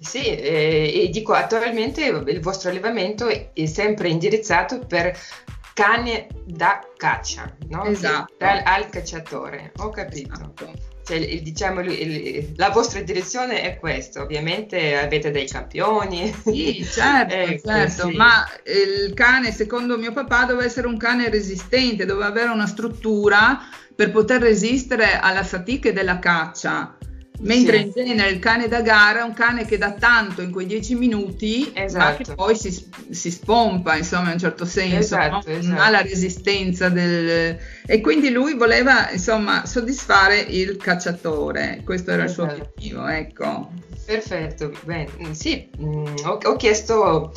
Sì, 0.00 0.24
eh, 0.24 0.92
e 0.94 1.08
dico 1.10 1.32
attualmente 1.32 2.04
il 2.04 2.40
vostro 2.40 2.70
allevamento 2.70 3.26
è 3.26 3.66
sempre 3.66 4.08
indirizzato 4.08 4.78
per 4.86 5.18
cane 5.78 6.26
da 6.44 6.80
caccia, 6.96 7.54
no? 7.68 7.84
Esatto. 7.84 8.34
Dal, 8.36 8.62
al 8.64 8.88
cacciatore, 8.88 9.70
ho 9.76 9.90
capito. 9.90 10.34
Esatto. 10.34 10.72
Cioè, 11.04 11.40
diciamo, 11.40 11.80
il, 11.82 12.52
la 12.56 12.70
vostra 12.70 13.00
direzione 13.00 13.62
è 13.62 13.78
questa, 13.78 14.22
ovviamente 14.22 14.98
avete 14.98 15.30
dei 15.30 15.46
campioni. 15.46 16.34
Sì, 16.42 16.82
certo, 16.90 17.32
ecco, 17.32 17.68
certo. 17.68 18.08
Sì. 18.08 18.16
ma 18.16 18.44
il 18.64 19.14
cane, 19.14 19.52
secondo 19.52 19.96
mio 19.96 20.12
papà, 20.12 20.46
deve 20.46 20.64
essere 20.64 20.88
un 20.88 20.96
cane 20.96 21.30
resistente, 21.30 22.04
deve 22.04 22.24
avere 22.24 22.50
una 22.50 22.66
struttura 22.66 23.60
per 23.94 24.10
poter 24.10 24.40
resistere 24.40 25.16
alla 25.16 25.44
fatica 25.44 25.92
della 25.92 26.18
caccia. 26.18 26.96
Mentre 27.40 27.78
sì. 27.78 27.82
in 27.84 27.92
genere 27.92 28.30
il 28.30 28.38
cane 28.38 28.66
da 28.66 28.80
gara 28.80 29.20
è 29.20 29.22
un 29.22 29.32
cane 29.32 29.64
che 29.64 29.78
dà 29.78 29.92
tanto 29.92 30.42
in 30.42 30.50
quei 30.50 30.66
dieci 30.66 30.94
minuti, 30.94 31.70
esatto. 31.72 32.22
che 32.22 32.34
poi 32.34 32.56
si, 32.56 32.70
si, 33.10 33.30
spompa, 33.30 33.96
insomma, 33.96 34.26
in 34.26 34.32
un 34.32 34.38
certo 34.38 34.64
senso, 34.64 34.98
esatto, 34.98 35.50
no? 35.50 35.56
esatto. 35.56 35.66
non 35.66 35.78
ha 35.78 35.90
la 35.90 36.02
resistenza 36.02 36.88
del... 36.88 37.56
E 37.86 38.00
quindi 38.00 38.30
lui 38.30 38.54
voleva, 38.54 39.10
insomma, 39.10 39.66
soddisfare 39.66 40.40
il 40.40 40.76
cacciatore, 40.76 41.82
questo 41.84 42.10
era 42.10 42.24
il 42.24 42.30
suo 42.30 42.46
esatto. 42.46 42.62
obiettivo, 42.62 43.06
ecco. 43.06 43.70
Perfetto, 44.04 44.72
bene, 44.84 45.08
sì, 45.32 45.68
mm, 45.80 46.14
ho, 46.24 46.38
ho 46.42 46.56
chiesto 46.56 47.32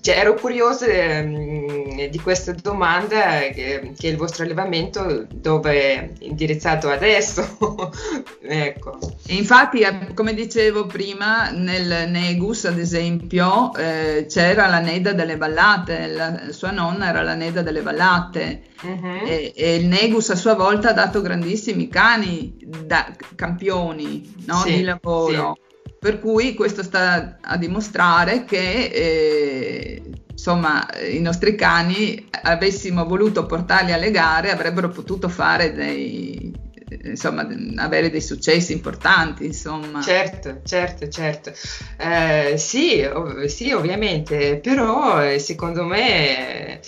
cioè, 0.00 0.18
ero 0.18 0.34
curiosa 0.34 0.86
eh, 0.86 2.08
di 2.10 2.18
questa 2.20 2.52
domanda 2.52 3.38
che, 3.52 3.92
che, 3.96 4.08
il 4.08 4.16
vostro 4.16 4.44
allevamento 4.44 5.26
dove 5.32 5.72
è 5.72 6.12
indirizzato 6.20 6.88
adesso 6.88 7.46
ecco. 8.42 8.98
infatti 9.28 9.80
eh, 9.80 10.12
come 10.14 10.34
dicevo 10.34 10.86
prima 10.86 11.50
nel 11.50 12.10
Negus 12.10 12.64
ad 12.64 12.78
esempio 12.78 13.72
eh, 13.74 14.26
c'era 14.28 14.66
la 14.66 14.80
Neda 14.80 15.12
delle 15.12 15.36
Vallate 15.36 16.06
la 16.08 16.50
sua 16.50 16.72
nonna 16.72 17.08
era 17.08 17.22
la 17.22 17.34
Neda 17.34 17.62
delle 17.62 17.82
Vallate 17.82 18.62
uh-huh. 18.82 19.26
e, 19.26 19.52
e, 19.54 19.76
il 19.76 19.86
Negus 19.86 20.30
a 20.30 20.36
sua 20.36 20.54
volta 20.54 20.90
ha 20.90 20.94
dato 20.94 21.20
grandissimi 21.20 21.88
cani 21.88 22.56
da 22.84 23.14
campioni 23.36 24.34
no? 24.46 24.56
sì, 24.56 24.76
di 24.76 24.82
lavoro 24.82 25.54
sì 25.54 25.64
per 26.06 26.20
cui 26.20 26.54
questo 26.54 26.84
sta 26.84 27.38
a 27.40 27.56
dimostrare 27.56 28.44
che 28.44 28.84
eh, 28.94 30.02
insomma 30.30 30.86
i 31.02 31.18
nostri 31.18 31.56
cani 31.56 32.28
avessimo 32.44 33.04
voluto 33.06 33.44
portarli 33.44 33.92
alle 33.92 34.12
gare 34.12 34.52
avrebbero 34.52 34.88
potuto 34.88 35.28
fare 35.28 35.74
dei, 35.74 36.54
insomma, 37.02 37.44
avere 37.78 38.08
dei 38.08 38.20
successi 38.20 38.72
importanti, 38.72 39.46
insomma. 39.46 40.00
Certo, 40.00 40.60
certo, 40.64 41.08
certo. 41.08 41.52
Eh, 41.98 42.56
sì, 42.56 43.02
ov- 43.02 43.46
sì, 43.46 43.72
ovviamente, 43.72 44.60
però 44.62 45.24
eh, 45.24 45.40
secondo 45.40 45.82
me 45.82 46.78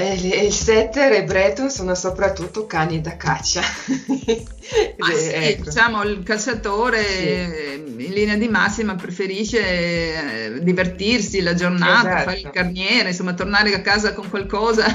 il 0.00 0.52
setter 0.52 1.12
e 1.12 1.24
Breton 1.24 1.70
sono 1.70 1.94
soprattutto 1.94 2.66
cani 2.66 3.02
da 3.02 3.16
caccia. 3.18 3.60
ah, 4.98 5.12
sì, 5.12 5.28
ecco. 5.28 5.64
Diciamo 5.64 6.02
il 6.02 6.22
cacciatore 6.22 7.04
sì. 7.04 8.04
in 8.06 8.12
linea 8.12 8.36
di 8.36 8.48
massima 8.48 8.94
preferisce 8.94 10.54
eh, 10.54 10.62
divertirsi 10.62 11.42
la 11.42 11.52
giornata, 11.52 12.08
esatto. 12.08 12.24
fare 12.24 12.38
il 12.38 12.50
carniere, 12.50 13.08
insomma 13.10 13.34
tornare 13.34 13.74
a 13.74 13.82
casa 13.82 14.14
con 14.14 14.30
qualcosa. 14.30 14.86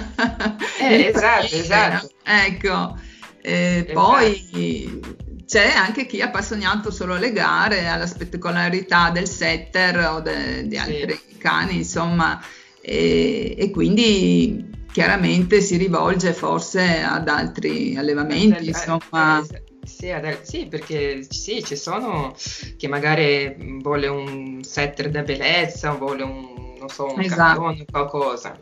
Eh, 0.80 1.12
esatto, 1.14 1.56
esatto. 1.56 2.10
Ecco, 2.24 2.98
eh, 3.42 3.86
esatto. 3.88 3.94
poi 3.94 5.02
c'è 5.46 5.74
anche 5.76 6.08
chi 6.08 6.18
è 6.18 6.24
appassionato 6.24 6.90
solo 6.90 7.14
alle 7.14 7.32
gare, 7.32 7.88
alla 7.88 8.08
spettacolarità 8.08 9.12
del 9.12 9.30
setter 9.30 10.00
o 10.10 10.22
de, 10.22 10.68
di 10.68 10.76
altri 10.76 11.22
sì. 11.30 11.38
cani, 11.38 11.76
insomma, 11.76 12.44
e, 12.82 13.54
e 13.56 13.70
quindi 13.70 14.76
chiaramente 14.98 15.62
si 15.62 15.78
rivolge 15.78 16.34
forse 16.34 17.04
ad 17.04 17.28
altri 17.28 17.96
allevamenti, 17.96 18.66
eh, 18.66 18.70
insomma. 18.70 19.46
Eh, 19.48 19.62
sì, 19.86 20.12
sì, 20.42 20.66
perché 20.66 21.24
sì, 21.30 21.64
ci 21.64 21.76
sono 21.76 22.34
che 22.78 22.88
magari 22.88 23.78
vuole 23.80 24.08
un 24.08 24.64
setter 24.64 25.12
da 25.12 25.22
bellezza, 25.22 25.92
vuole 25.92 26.24
un, 26.24 26.76
non 26.80 26.90
so, 26.90 27.14
un 27.14 27.22
esatto. 27.22 27.62
campione, 27.62 27.86
qualcosa. 27.92 28.60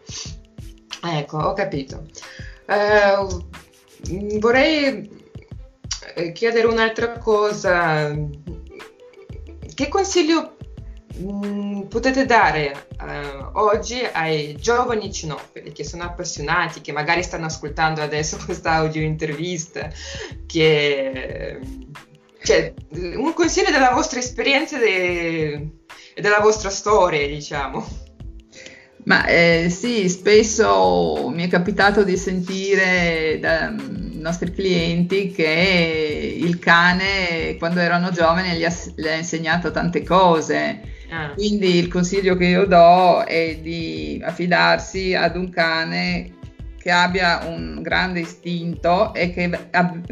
Ecco, 1.04 1.38
ho 1.38 1.54
capito. 1.54 2.06
Uh, 2.68 4.38
vorrei 4.38 5.10
chiedere 6.34 6.68
un'altra 6.68 7.18
cosa. 7.18 8.14
Che 9.74 9.88
consiglio 9.88 10.58
potete 11.88 12.26
dare 12.26 12.88
uh, 13.00 13.60
oggi 13.60 14.02
ai 14.12 14.56
giovani 14.60 15.12
cinofili 15.12 15.72
che 15.72 15.84
sono 15.84 16.04
appassionati, 16.04 16.82
che 16.82 16.92
magari 16.92 17.24
stanno 17.24 17.46
ascoltando 17.46 18.02
adesso 18.02 18.38
questa 18.44 18.74
audio 18.74 19.02
intervista, 19.02 19.90
che 20.46 21.60
cioè, 22.44 22.74
un 22.92 23.34
consiglio 23.34 23.72
della 23.72 23.92
vostra 23.92 24.20
esperienza 24.20 24.80
e 24.80 25.72
della 26.16 26.40
vostra 26.40 26.70
storia, 26.70 27.26
diciamo. 27.28 28.04
Ma 29.06 29.26
eh, 29.26 29.68
sì, 29.70 30.10
spesso 30.10 31.30
mi 31.32 31.44
è 31.44 31.48
capitato 31.48 32.04
di 32.04 32.18
sentire 32.18 33.38
dai 33.40 33.94
nostri 34.20 34.52
clienti 34.52 35.32
che 35.32 36.36
il 36.40 36.58
cane 36.58 37.56
quando 37.60 37.80
erano 37.80 38.10
giovani 38.10 38.58
gli 38.58 38.64
ha, 38.64 38.74
gli 38.96 39.08
ha 39.08 39.16
insegnato 39.16 39.72
tante 39.72 40.04
cose. 40.04 40.95
Ah. 41.10 41.32
Quindi 41.34 41.76
il 41.76 41.88
consiglio 41.88 42.36
che 42.36 42.46
io 42.46 42.66
do 42.66 43.24
è 43.24 43.58
di 43.62 44.22
affidarsi 44.24 45.14
ad 45.14 45.36
un 45.36 45.50
cane 45.50 46.34
che 46.86 46.92
abbia 46.92 47.46
un 47.46 47.82
grande 47.82 48.20
istinto 48.20 49.14
e 49.14 49.32
che, 49.32 49.50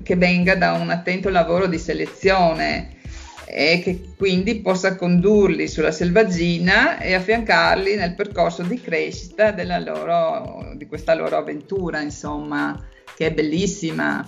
che 0.02 0.16
venga 0.16 0.56
da 0.56 0.74
un 0.74 0.90
attento 0.90 1.30
lavoro 1.30 1.68
di 1.68 1.78
selezione 1.78 3.02
e 3.46 3.82
che 3.84 4.14
quindi 4.18 4.62
possa 4.62 4.96
condurli 4.96 5.68
sulla 5.68 5.92
selvaggina 5.92 6.98
e 6.98 7.14
affiancarli 7.14 7.96
nel 7.96 8.16
percorso 8.16 8.64
di 8.64 8.82
crescita 8.82 9.54
loro, 9.80 10.74
di 10.76 10.88
questa 10.88 11.14
loro 11.14 11.38
avventura, 11.38 12.02
insomma, 12.02 12.84
che 13.16 13.28
è 13.28 13.32
bellissima. 13.32 14.28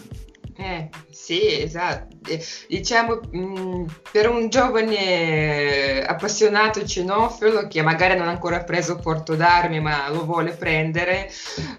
Eh, 0.58 0.90
sì, 1.12 1.62
esatto. 1.62 2.16
Eh, 2.28 2.44
diciamo, 2.68 3.20
mh, 3.30 3.40
mm, 3.40 3.86
per 4.12 4.30
un 4.30 4.48
giovane 4.50 6.02
appassionato 6.02 6.86
cinofilo 6.86 7.68
che 7.68 7.82
magari 7.82 8.18
non 8.18 8.28
ha 8.28 8.32
ancora 8.32 8.64
preso 8.64 8.96
Porto 8.96 9.36
d'Armi 9.36 9.82
ma 9.82 10.10
lo 10.10 10.24
vuole 10.24 10.52
prendere, 10.52 11.30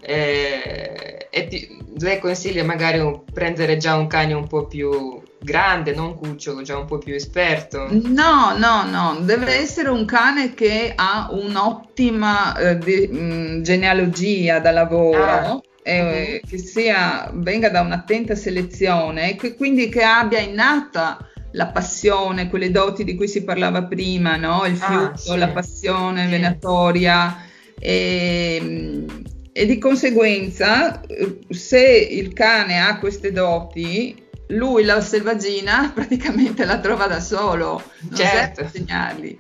eh, 0.03 1.29
più, 1.49 1.59
lei 1.99 2.19
consiglia 2.19 2.65
magari 2.65 2.99
un, 2.99 3.25
prendere 3.25 3.79
già 3.79 3.95
un 3.95 4.07
cane 4.07 4.35
un 4.35 4.47
po' 4.47 4.67
più 4.67 5.23
grande, 5.39 5.95
non 5.95 6.19
cucciolo, 6.19 6.61
già 6.63 6.77
un 6.77 6.87
po' 6.87 6.99
più 6.99 7.15
esperto? 7.15 7.87
No, 7.91 8.57
no, 8.59 8.85
no, 8.85 9.17
deve 9.21 9.55
essere 9.55 9.89
un 9.89 10.05
cane 10.05 10.53
che 10.53 10.93
ha 10.95 11.29
un'ottima 11.31 12.57
eh, 12.57 12.79
di, 12.79 13.09
mh, 13.11 13.19
mm, 13.19 13.63
genealogia 13.63 14.59
da 14.59 14.71
lavoro. 14.71 15.25
Ah. 15.25 15.61
Eh, 15.89 16.41
uh-huh. 16.43 16.49
che 16.49 16.59
sia, 16.59 17.31
venga 17.33 17.71
da 17.71 17.81
un'attenta 17.81 18.35
selezione 18.35 19.31
e 19.31 19.37
che 19.37 19.55
quindi 19.55 19.89
che 19.89 20.03
abbia 20.03 20.41
innata 20.41 21.17
la 21.53 21.69
passione, 21.69 22.49
quelle 22.49 22.73
doti 22.73 23.05
di 23.05 23.15
cui 23.15 23.29
si 23.29 23.45
parlava 23.45 23.85
prima, 23.85 24.35
no? 24.37 24.65
il 24.67 24.77
ah, 24.81 24.87
fiuto, 24.87 25.13
ah, 25.13 25.17
sì. 25.17 25.39
la 25.39 25.49
passione 25.49 26.25
sì. 26.25 26.31
venatoria 26.31 27.37
e, 27.79 28.59
mm, 28.61 29.09
e 29.53 29.67
di 29.67 29.79
conseguenza 29.79 31.01
eh, 31.03 31.39
se 31.51 31.81
il 31.81 32.33
cane 32.33 32.81
ha 32.81 32.99
queste 32.99 33.31
doti 33.31 34.25
lui 34.49 34.85
la 34.85 35.01
selvaggina 35.01 35.91
praticamente 35.95 36.65
la 36.65 36.79
trova 36.79 37.07
da 37.07 37.21
solo, 37.21 37.83
non 38.01 38.17
certo. 38.17 38.63
serve 38.63 38.79
insegnargli. 38.79 39.39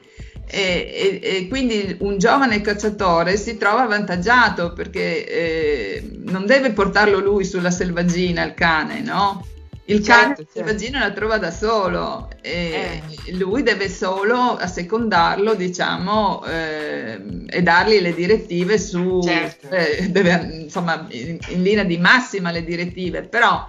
E, 0.48 1.20
e, 1.20 1.36
e, 1.36 1.48
quindi 1.48 1.96
un 2.00 2.18
giovane 2.18 2.60
cacciatore 2.60 3.36
si 3.36 3.56
trova 3.56 3.82
avvantaggiato 3.82 4.72
perché 4.72 5.26
eh, 5.26 6.10
non 6.24 6.46
deve 6.46 6.70
portarlo 6.70 7.18
lui 7.18 7.44
sulla 7.44 7.72
selvaggina 7.72 8.44
il 8.44 8.54
cane, 8.54 9.00
no? 9.00 9.44
Il 9.88 10.02
certo, 10.02 10.22
cane 10.22 10.34
certo. 10.36 10.50
selvaggina 10.52 10.98
la 11.00 11.12
trova 11.12 11.38
da 11.38 11.50
solo 11.50 12.28
e 12.40 13.02
eh. 13.26 13.32
lui 13.34 13.62
deve 13.62 13.88
solo 13.88 14.56
assecondarlo, 14.56 15.54
diciamo, 15.54 16.44
eh, 16.44 17.20
e 17.46 17.62
dargli 17.62 18.00
le 18.00 18.14
direttive 18.14 18.78
su, 18.78 19.20
certo. 19.22 19.68
Eh, 19.70 20.08
deve, 20.10 20.62
insomma, 20.62 21.06
in, 21.10 21.38
in 21.48 21.62
linea 21.62 21.84
di 21.84 21.98
massima 21.98 22.50
le 22.50 22.64
direttive, 22.64 23.22
però 23.22 23.64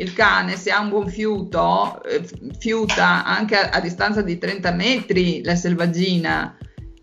il 0.00 0.14
cane 0.14 0.56
se 0.56 0.70
ha 0.70 0.80
un 0.80 0.88
buon 0.88 1.08
fiuto 1.08 2.02
eh, 2.04 2.22
fiuta 2.58 3.24
anche 3.24 3.54
a, 3.56 3.68
a, 3.68 3.80
distanza 3.80 4.22
di 4.22 4.38
30 4.38 4.72
metri 4.72 5.44
la 5.44 5.54
selvaggina 5.54 6.56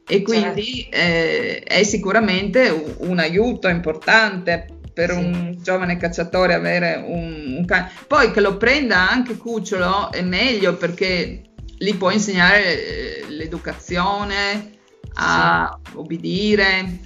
e 0.09 0.21
quindi 0.23 0.87
certo. 0.89 0.97
eh, 0.97 1.59
è 1.63 1.83
sicuramente 1.83 2.69
un, 2.69 3.09
un, 3.09 3.19
aiuto 3.19 3.67
importante 3.67 4.67
per 4.93 5.11
sì. 5.11 5.17
un 5.17 5.57
giovane 5.61 5.97
cacciatore 5.97 6.53
avere 6.53 7.03
un, 7.05 7.57
un, 7.57 7.65
cane. 7.65 7.91
Poi 8.07 8.31
che 8.31 8.39
lo 8.39 8.55
prenda 8.55 9.09
anche 9.09 9.35
cucciolo 9.35 10.11
è 10.11 10.21
meglio 10.21 10.77
perché 10.77 11.41
gli 11.77 11.93
può 11.95 12.09
insegnare 12.09 12.63
eh, 12.63 13.25
l'educazione, 13.27 14.77
a 15.15 15.77
sì. 15.83 15.97
obbedire. 15.97 16.99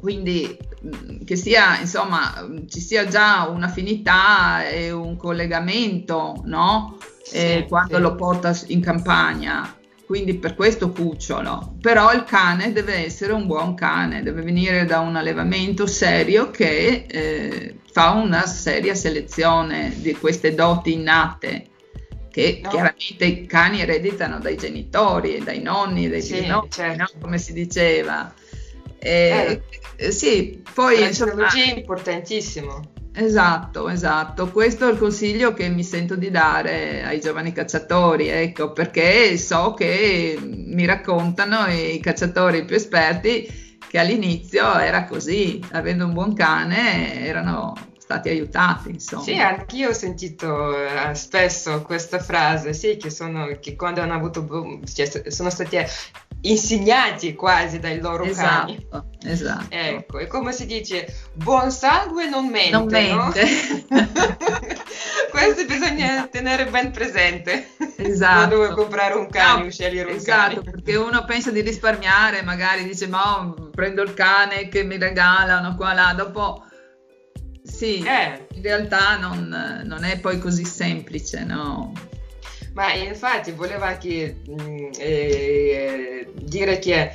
Quindi 0.00 0.58
che 1.24 1.36
sia, 1.36 1.78
insomma, 1.78 2.48
ci 2.68 2.80
sia 2.80 3.06
già 3.06 3.48
un'affinità 3.48 4.68
e 4.68 4.90
un 4.90 5.16
collegamento, 5.16 6.42
no? 6.44 6.98
Sì, 7.22 7.36
eh, 7.36 7.66
quando 7.68 7.96
sì. 7.96 8.02
lo 8.02 8.14
porta 8.14 8.56
in 8.66 8.80
campagna. 8.80 9.76
Quindi 10.04 10.34
per 10.34 10.54
questo 10.54 10.90
cucciolo. 10.90 11.76
Però 11.80 12.12
il 12.12 12.24
cane 12.24 12.72
deve 12.72 13.04
essere 13.04 13.32
un 13.32 13.46
buon 13.46 13.74
cane, 13.74 14.22
deve 14.22 14.42
venire 14.42 14.84
da 14.84 14.98
un 14.98 15.16
allevamento 15.16 15.86
serio 15.86 16.50
che 16.50 17.06
eh, 17.08 17.76
fa 17.90 18.10
una 18.10 18.46
seria 18.46 18.94
selezione 18.94 19.94
di 19.96 20.12
queste 20.14 20.54
doti 20.54 20.92
innate 20.92 21.70
che 22.32 22.60
no. 22.62 22.70
chiaramente 22.70 23.24
i 23.26 23.46
cani 23.46 23.82
ereditano 23.82 24.38
dai 24.38 24.56
genitori, 24.56 25.42
dai 25.44 25.60
nonni, 25.60 26.08
dai 26.08 26.22
sì, 26.22 26.46
nonni, 26.46 26.70
certo. 26.70 26.96
no? 26.98 27.20
come 27.20 27.38
si 27.38 27.52
diceva. 27.52 28.32
E, 29.02 29.62
eh, 29.96 30.10
sì, 30.12 30.62
poi 30.72 31.00
la 31.00 31.06
insomma, 31.06 31.48
è 31.50 31.76
importantissimo. 31.76 32.90
Esatto, 33.14 33.88
esatto. 33.88 34.50
Questo 34.50 34.88
è 34.88 34.92
il 34.92 34.98
consiglio 34.98 35.52
che 35.52 35.68
mi 35.68 35.84
sento 35.84 36.14
di 36.14 36.30
dare 36.30 37.02
ai 37.04 37.20
giovani 37.20 37.52
cacciatori, 37.52 38.28
ecco, 38.28 38.72
perché 38.72 39.36
so 39.36 39.74
che 39.74 40.38
mi 40.40 40.86
raccontano 40.86 41.66
i 41.66 42.00
cacciatori 42.00 42.64
più 42.64 42.76
esperti 42.76 43.78
che 43.88 43.98
all'inizio 43.98 44.78
era 44.78 45.04
così, 45.04 45.62
avendo 45.72 46.06
un 46.06 46.14
buon 46.14 46.32
cane 46.32 47.26
erano 47.26 47.74
stati 47.98 48.30
aiutati, 48.30 48.90
insomma. 48.90 49.22
Sì, 49.22 49.34
anch'io 49.34 49.90
ho 49.90 49.92
sentito 49.92 50.74
eh, 50.74 51.14
spesso 51.14 51.82
questa 51.82 52.18
frase, 52.18 52.72
sì, 52.72 52.96
che, 52.96 53.10
sono, 53.10 53.46
che 53.60 53.76
quando 53.76 54.00
hanno 54.00 54.14
avuto, 54.14 54.80
cioè, 54.90 55.30
sono 55.30 55.50
stati 55.50 55.76
insegnati 56.42 57.34
quasi 57.34 57.78
dai 57.78 58.00
loro 58.00 58.24
esatto, 58.24 58.74
cani. 58.88 59.10
Esatto. 59.24 59.66
Ecco, 59.68 60.18
e 60.18 60.26
come 60.26 60.52
si 60.52 60.66
dice, 60.66 61.14
buon 61.32 61.70
sangue 61.70 62.28
non 62.28 62.46
mente. 62.46 62.70
Non 62.70 62.86
mente. 62.86 63.44
No? 63.88 64.08
Questo 65.30 65.64
bisogna 65.66 66.26
tenere 66.26 66.66
ben 66.66 66.90
presente. 66.90 67.68
Esatto. 67.96 68.56
Vuoi 68.56 68.72
comprare 68.72 69.14
un 69.14 69.28
cane 69.28 69.64
no, 69.64 69.70
scegliere 69.70 70.10
un 70.10 70.16
esatto, 70.16 70.38
cane. 70.38 70.52
Esatto, 70.54 70.70
perché 70.70 70.96
uno 70.96 71.24
pensa 71.24 71.50
di 71.50 71.60
risparmiare, 71.60 72.42
magari 72.42 72.84
dice, 72.84 73.06
ma 73.06 73.54
prendo 73.70 74.02
il 74.02 74.14
cane 74.14 74.68
che 74.68 74.82
mi 74.82 74.98
regalano 74.98 75.76
qua 75.76 75.92
là, 75.92 76.12
dopo... 76.16 76.64
Sì, 77.64 78.02
eh. 78.02 78.48
in 78.54 78.62
realtà 78.62 79.16
non, 79.18 79.82
non 79.84 80.02
è 80.02 80.18
poi 80.18 80.40
così 80.40 80.64
semplice, 80.64 81.44
no? 81.44 81.92
Ma 82.74 82.94
infatti 82.94 83.52
volevo 83.52 83.84
anche 83.84 84.36
mh, 84.46 84.62
mm, 84.62 84.90
eh, 84.98 86.32
dire 86.34 86.78
che 86.78 87.12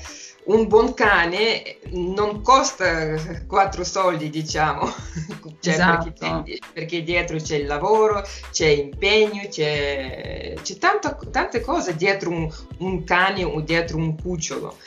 un 0.48 0.68
buon 0.68 0.94
cane 0.94 1.78
non 1.92 2.42
costa 2.42 3.16
quattro 3.48 3.84
soldi, 3.84 4.30
diciamo, 4.30 4.86
cioè, 5.60 5.74
esatto. 5.74 6.14
perché, 6.18 6.60
perché, 6.74 7.04
dietro 7.04 7.38
c'è 7.38 7.58
il 7.58 7.66
lavoro, 7.66 8.24
c'è 8.52 8.68
impegno, 8.68 9.48
c'è, 9.50 10.54
c'è 10.62 10.78
tanto, 10.78 11.18
tante 11.32 11.60
cose 11.62 11.96
dietro 11.96 12.30
un, 12.30 12.50
un, 12.80 13.04
cane 13.04 13.44
o 13.44 13.60
dietro 13.62 13.98
un 13.98 14.20
cucciolo. 14.20 14.78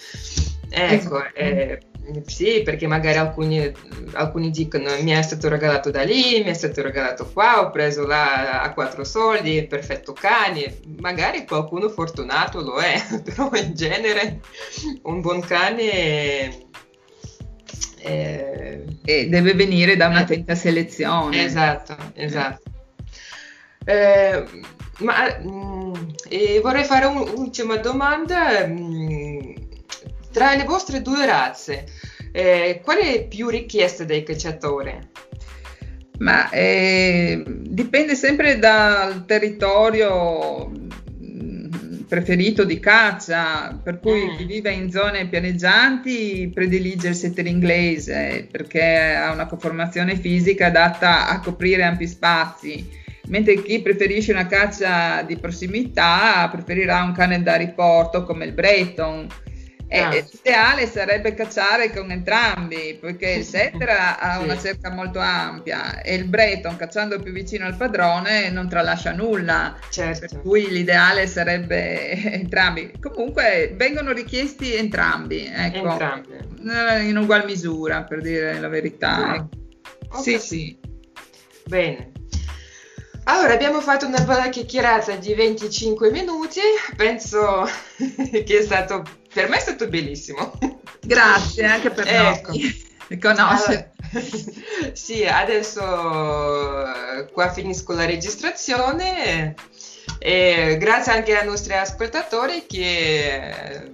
Ecco, 0.70 1.24
esatto. 1.24 1.34
eh, 1.34 1.80
sì, 2.26 2.62
perché 2.64 2.86
magari 2.86 3.18
alcuni, 3.18 3.72
alcuni, 4.12 4.50
dicono 4.50 4.90
mi 5.02 5.10
è 5.10 5.22
stato 5.22 5.48
regalato 5.48 5.90
da 5.90 6.02
lì, 6.02 6.42
mi 6.42 6.50
è 6.50 6.54
stato 6.54 6.82
regalato 6.82 7.30
qua, 7.32 7.60
ho 7.60 7.70
preso 7.70 8.06
là 8.06 8.62
a 8.62 8.72
quattro 8.72 9.04
soldi, 9.04 9.66
perfetto 9.66 10.12
cane. 10.12 10.78
Magari 10.98 11.46
qualcuno 11.46 11.88
fortunato 11.88 12.60
lo 12.60 12.78
è, 12.78 13.00
però 13.22 13.50
in 13.54 13.74
genere 13.74 14.40
un 15.02 15.20
buon 15.20 15.40
cane... 15.40 16.68
Eh, 18.02 18.82
e 19.04 19.28
deve 19.28 19.52
venire 19.52 19.94
da 19.94 20.06
un'attenta 20.06 20.54
selezione. 20.54 21.44
Esatto, 21.44 21.96
esatto. 22.14 22.62
Eh, 23.84 24.44
ma 25.00 25.38
mh, 25.38 25.48
mm, 25.48 26.60
vorrei 26.62 26.84
fare 26.84 27.06
un'ultima 27.06 27.76
domanda. 27.76 28.66
Mh, 28.66 28.72
mm, 28.72 29.59
tra 30.32 30.54
le 30.54 30.64
vostre 30.64 31.02
due 31.02 31.26
razze, 31.26 31.86
eh, 32.32 32.80
qual 32.82 32.98
è 32.98 33.26
più 33.26 33.48
richiesta 33.48 34.04
dai 34.04 34.22
cacciatori? 34.22 34.98
Ma 36.18 36.50
eh, 36.50 37.42
dipende 37.46 38.14
sempre 38.14 38.58
dal 38.58 39.24
territorio 39.24 40.68
mm, 40.68 42.00
preferito 42.06 42.64
di 42.64 42.78
caccia, 42.78 43.80
per 43.82 44.00
cui 44.00 44.24
Mm. 44.26 44.36
chi 44.36 44.44
vive 44.44 44.70
in 44.70 44.90
zone 44.90 45.28
pianeggianti 45.28 46.50
predilige 46.52 47.08
il 47.08 47.14
setter 47.14 47.46
inglese 47.46 48.46
perché 48.50 49.14
ha 49.14 49.32
una 49.32 49.46
conformazione 49.46 50.14
fisica 50.16 50.66
adatta 50.66 51.26
a 51.28 51.40
coprire 51.40 51.84
ampi 51.84 52.06
spazi, 52.06 52.86
mentre 53.28 53.62
chi 53.62 53.80
preferisce 53.80 54.32
una 54.32 54.46
caccia 54.46 55.22
di 55.22 55.36
prossimità 55.38 56.46
preferirà 56.52 57.02
un 57.02 57.12
cane 57.12 57.42
da 57.42 57.56
riporto 57.56 58.24
come 58.24 58.44
il 58.44 58.52
Breton. 58.52 59.26
E 59.92 59.98
Ah. 59.98 60.14
e 60.14 60.24
l'ideale 60.30 60.86
sarebbe 60.86 61.34
cacciare 61.34 61.92
con 61.92 62.12
entrambi, 62.12 62.96
poiché 63.00 63.30
il 63.30 63.42
setter 63.84 63.88
ha- 63.88 64.36
Sì. 64.38 64.44
una 64.44 64.56
cerca 64.56 64.88
molto 64.90 65.18
ampia 65.18 66.00
e 66.00 66.14
il 66.14 66.26
Breton, 66.26 66.76
cacciando 66.76 67.18
più 67.18 67.32
vicino 67.32 67.66
al 67.66 67.76
padrone, 67.76 68.50
non 68.50 68.68
tralascia 68.68 69.10
nulla. 69.10 69.76
Per 69.80 69.88
Certo. 69.90 70.40
cui 70.42 70.70
l'ideale 70.70 71.26
sarebbe 71.26 72.08
entrambi. 72.32 72.92
Comunque 73.00 73.74
vengono 73.76 74.12
richiesti 74.12 74.76
entrambi, 74.76 75.50
ecco, 75.52 75.90
Entrambi. 75.90 76.28
eh, 76.68 77.02
in 77.08 77.16
ugual 77.16 77.44
misura, 77.44 78.04
per 78.04 78.20
dire 78.20 78.60
la 78.60 78.68
verità. 78.68 79.26
Ah, 79.30 79.34
ecco. 79.34 79.48
ho 80.12 80.22
Sì, 80.22 80.38
sì. 80.38 80.78
Bene. 81.66 82.09
Allora, 83.24 83.52
abbiamo 83.52 83.80
fatto 83.80 84.06
una 84.06 84.20
bella 84.20 84.48
chiacchierata 84.48 85.16
di 85.16 85.34
25 85.34 86.10
minuti, 86.10 86.60
penso 86.96 87.68
che 87.96 88.58
è 88.58 88.62
stato, 88.62 89.04
per 89.32 89.48
me 89.48 89.56
è 89.56 89.60
stato 89.60 89.86
bellissimo. 89.88 90.58
Grazie 91.00 91.64
anche 91.64 91.90
per 91.90 92.06
Ecco. 92.06 92.52
noi 92.52 93.18
conoscere. 93.18 93.92
Allora, 94.12 94.26
sì, 94.92 95.24
adesso 95.24 95.80
eh, 95.82 97.30
qua 97.32 97.52
finisco 97.52 97.92
la 97.92 98.06
registrazione 98.06 99.54
e 100.18 100.76
grazie 100.78 101.12
anche 101.12 101.36
ai 101.36 101.46
nostri 101.46 101.74
ascoltatori 101.74 102.66
che, 102.66 103.92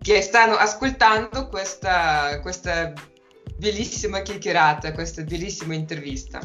che 0.00 0.22
stanno 0.22 0.56
ascoltando 0.56 1.48
questa, 1.48 2.40
questa 2.40 2.92
bellissima 3.56 4.22
chiacchierata, 4.22 4.92
questa 4.92 5.22
bellissima 5.22 5.74
intervista. 5.74 6.40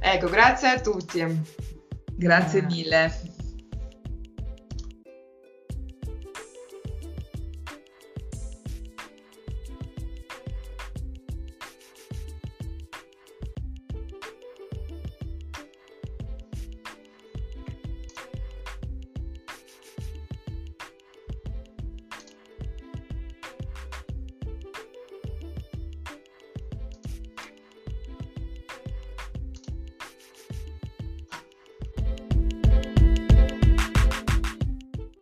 Ecco, 0.00 0.28
grazie 0.28 0.68
a 0.68 0.80
tutti. 0.80 1.24
Grazie 2.16 2.62
mille. 2.62 3.34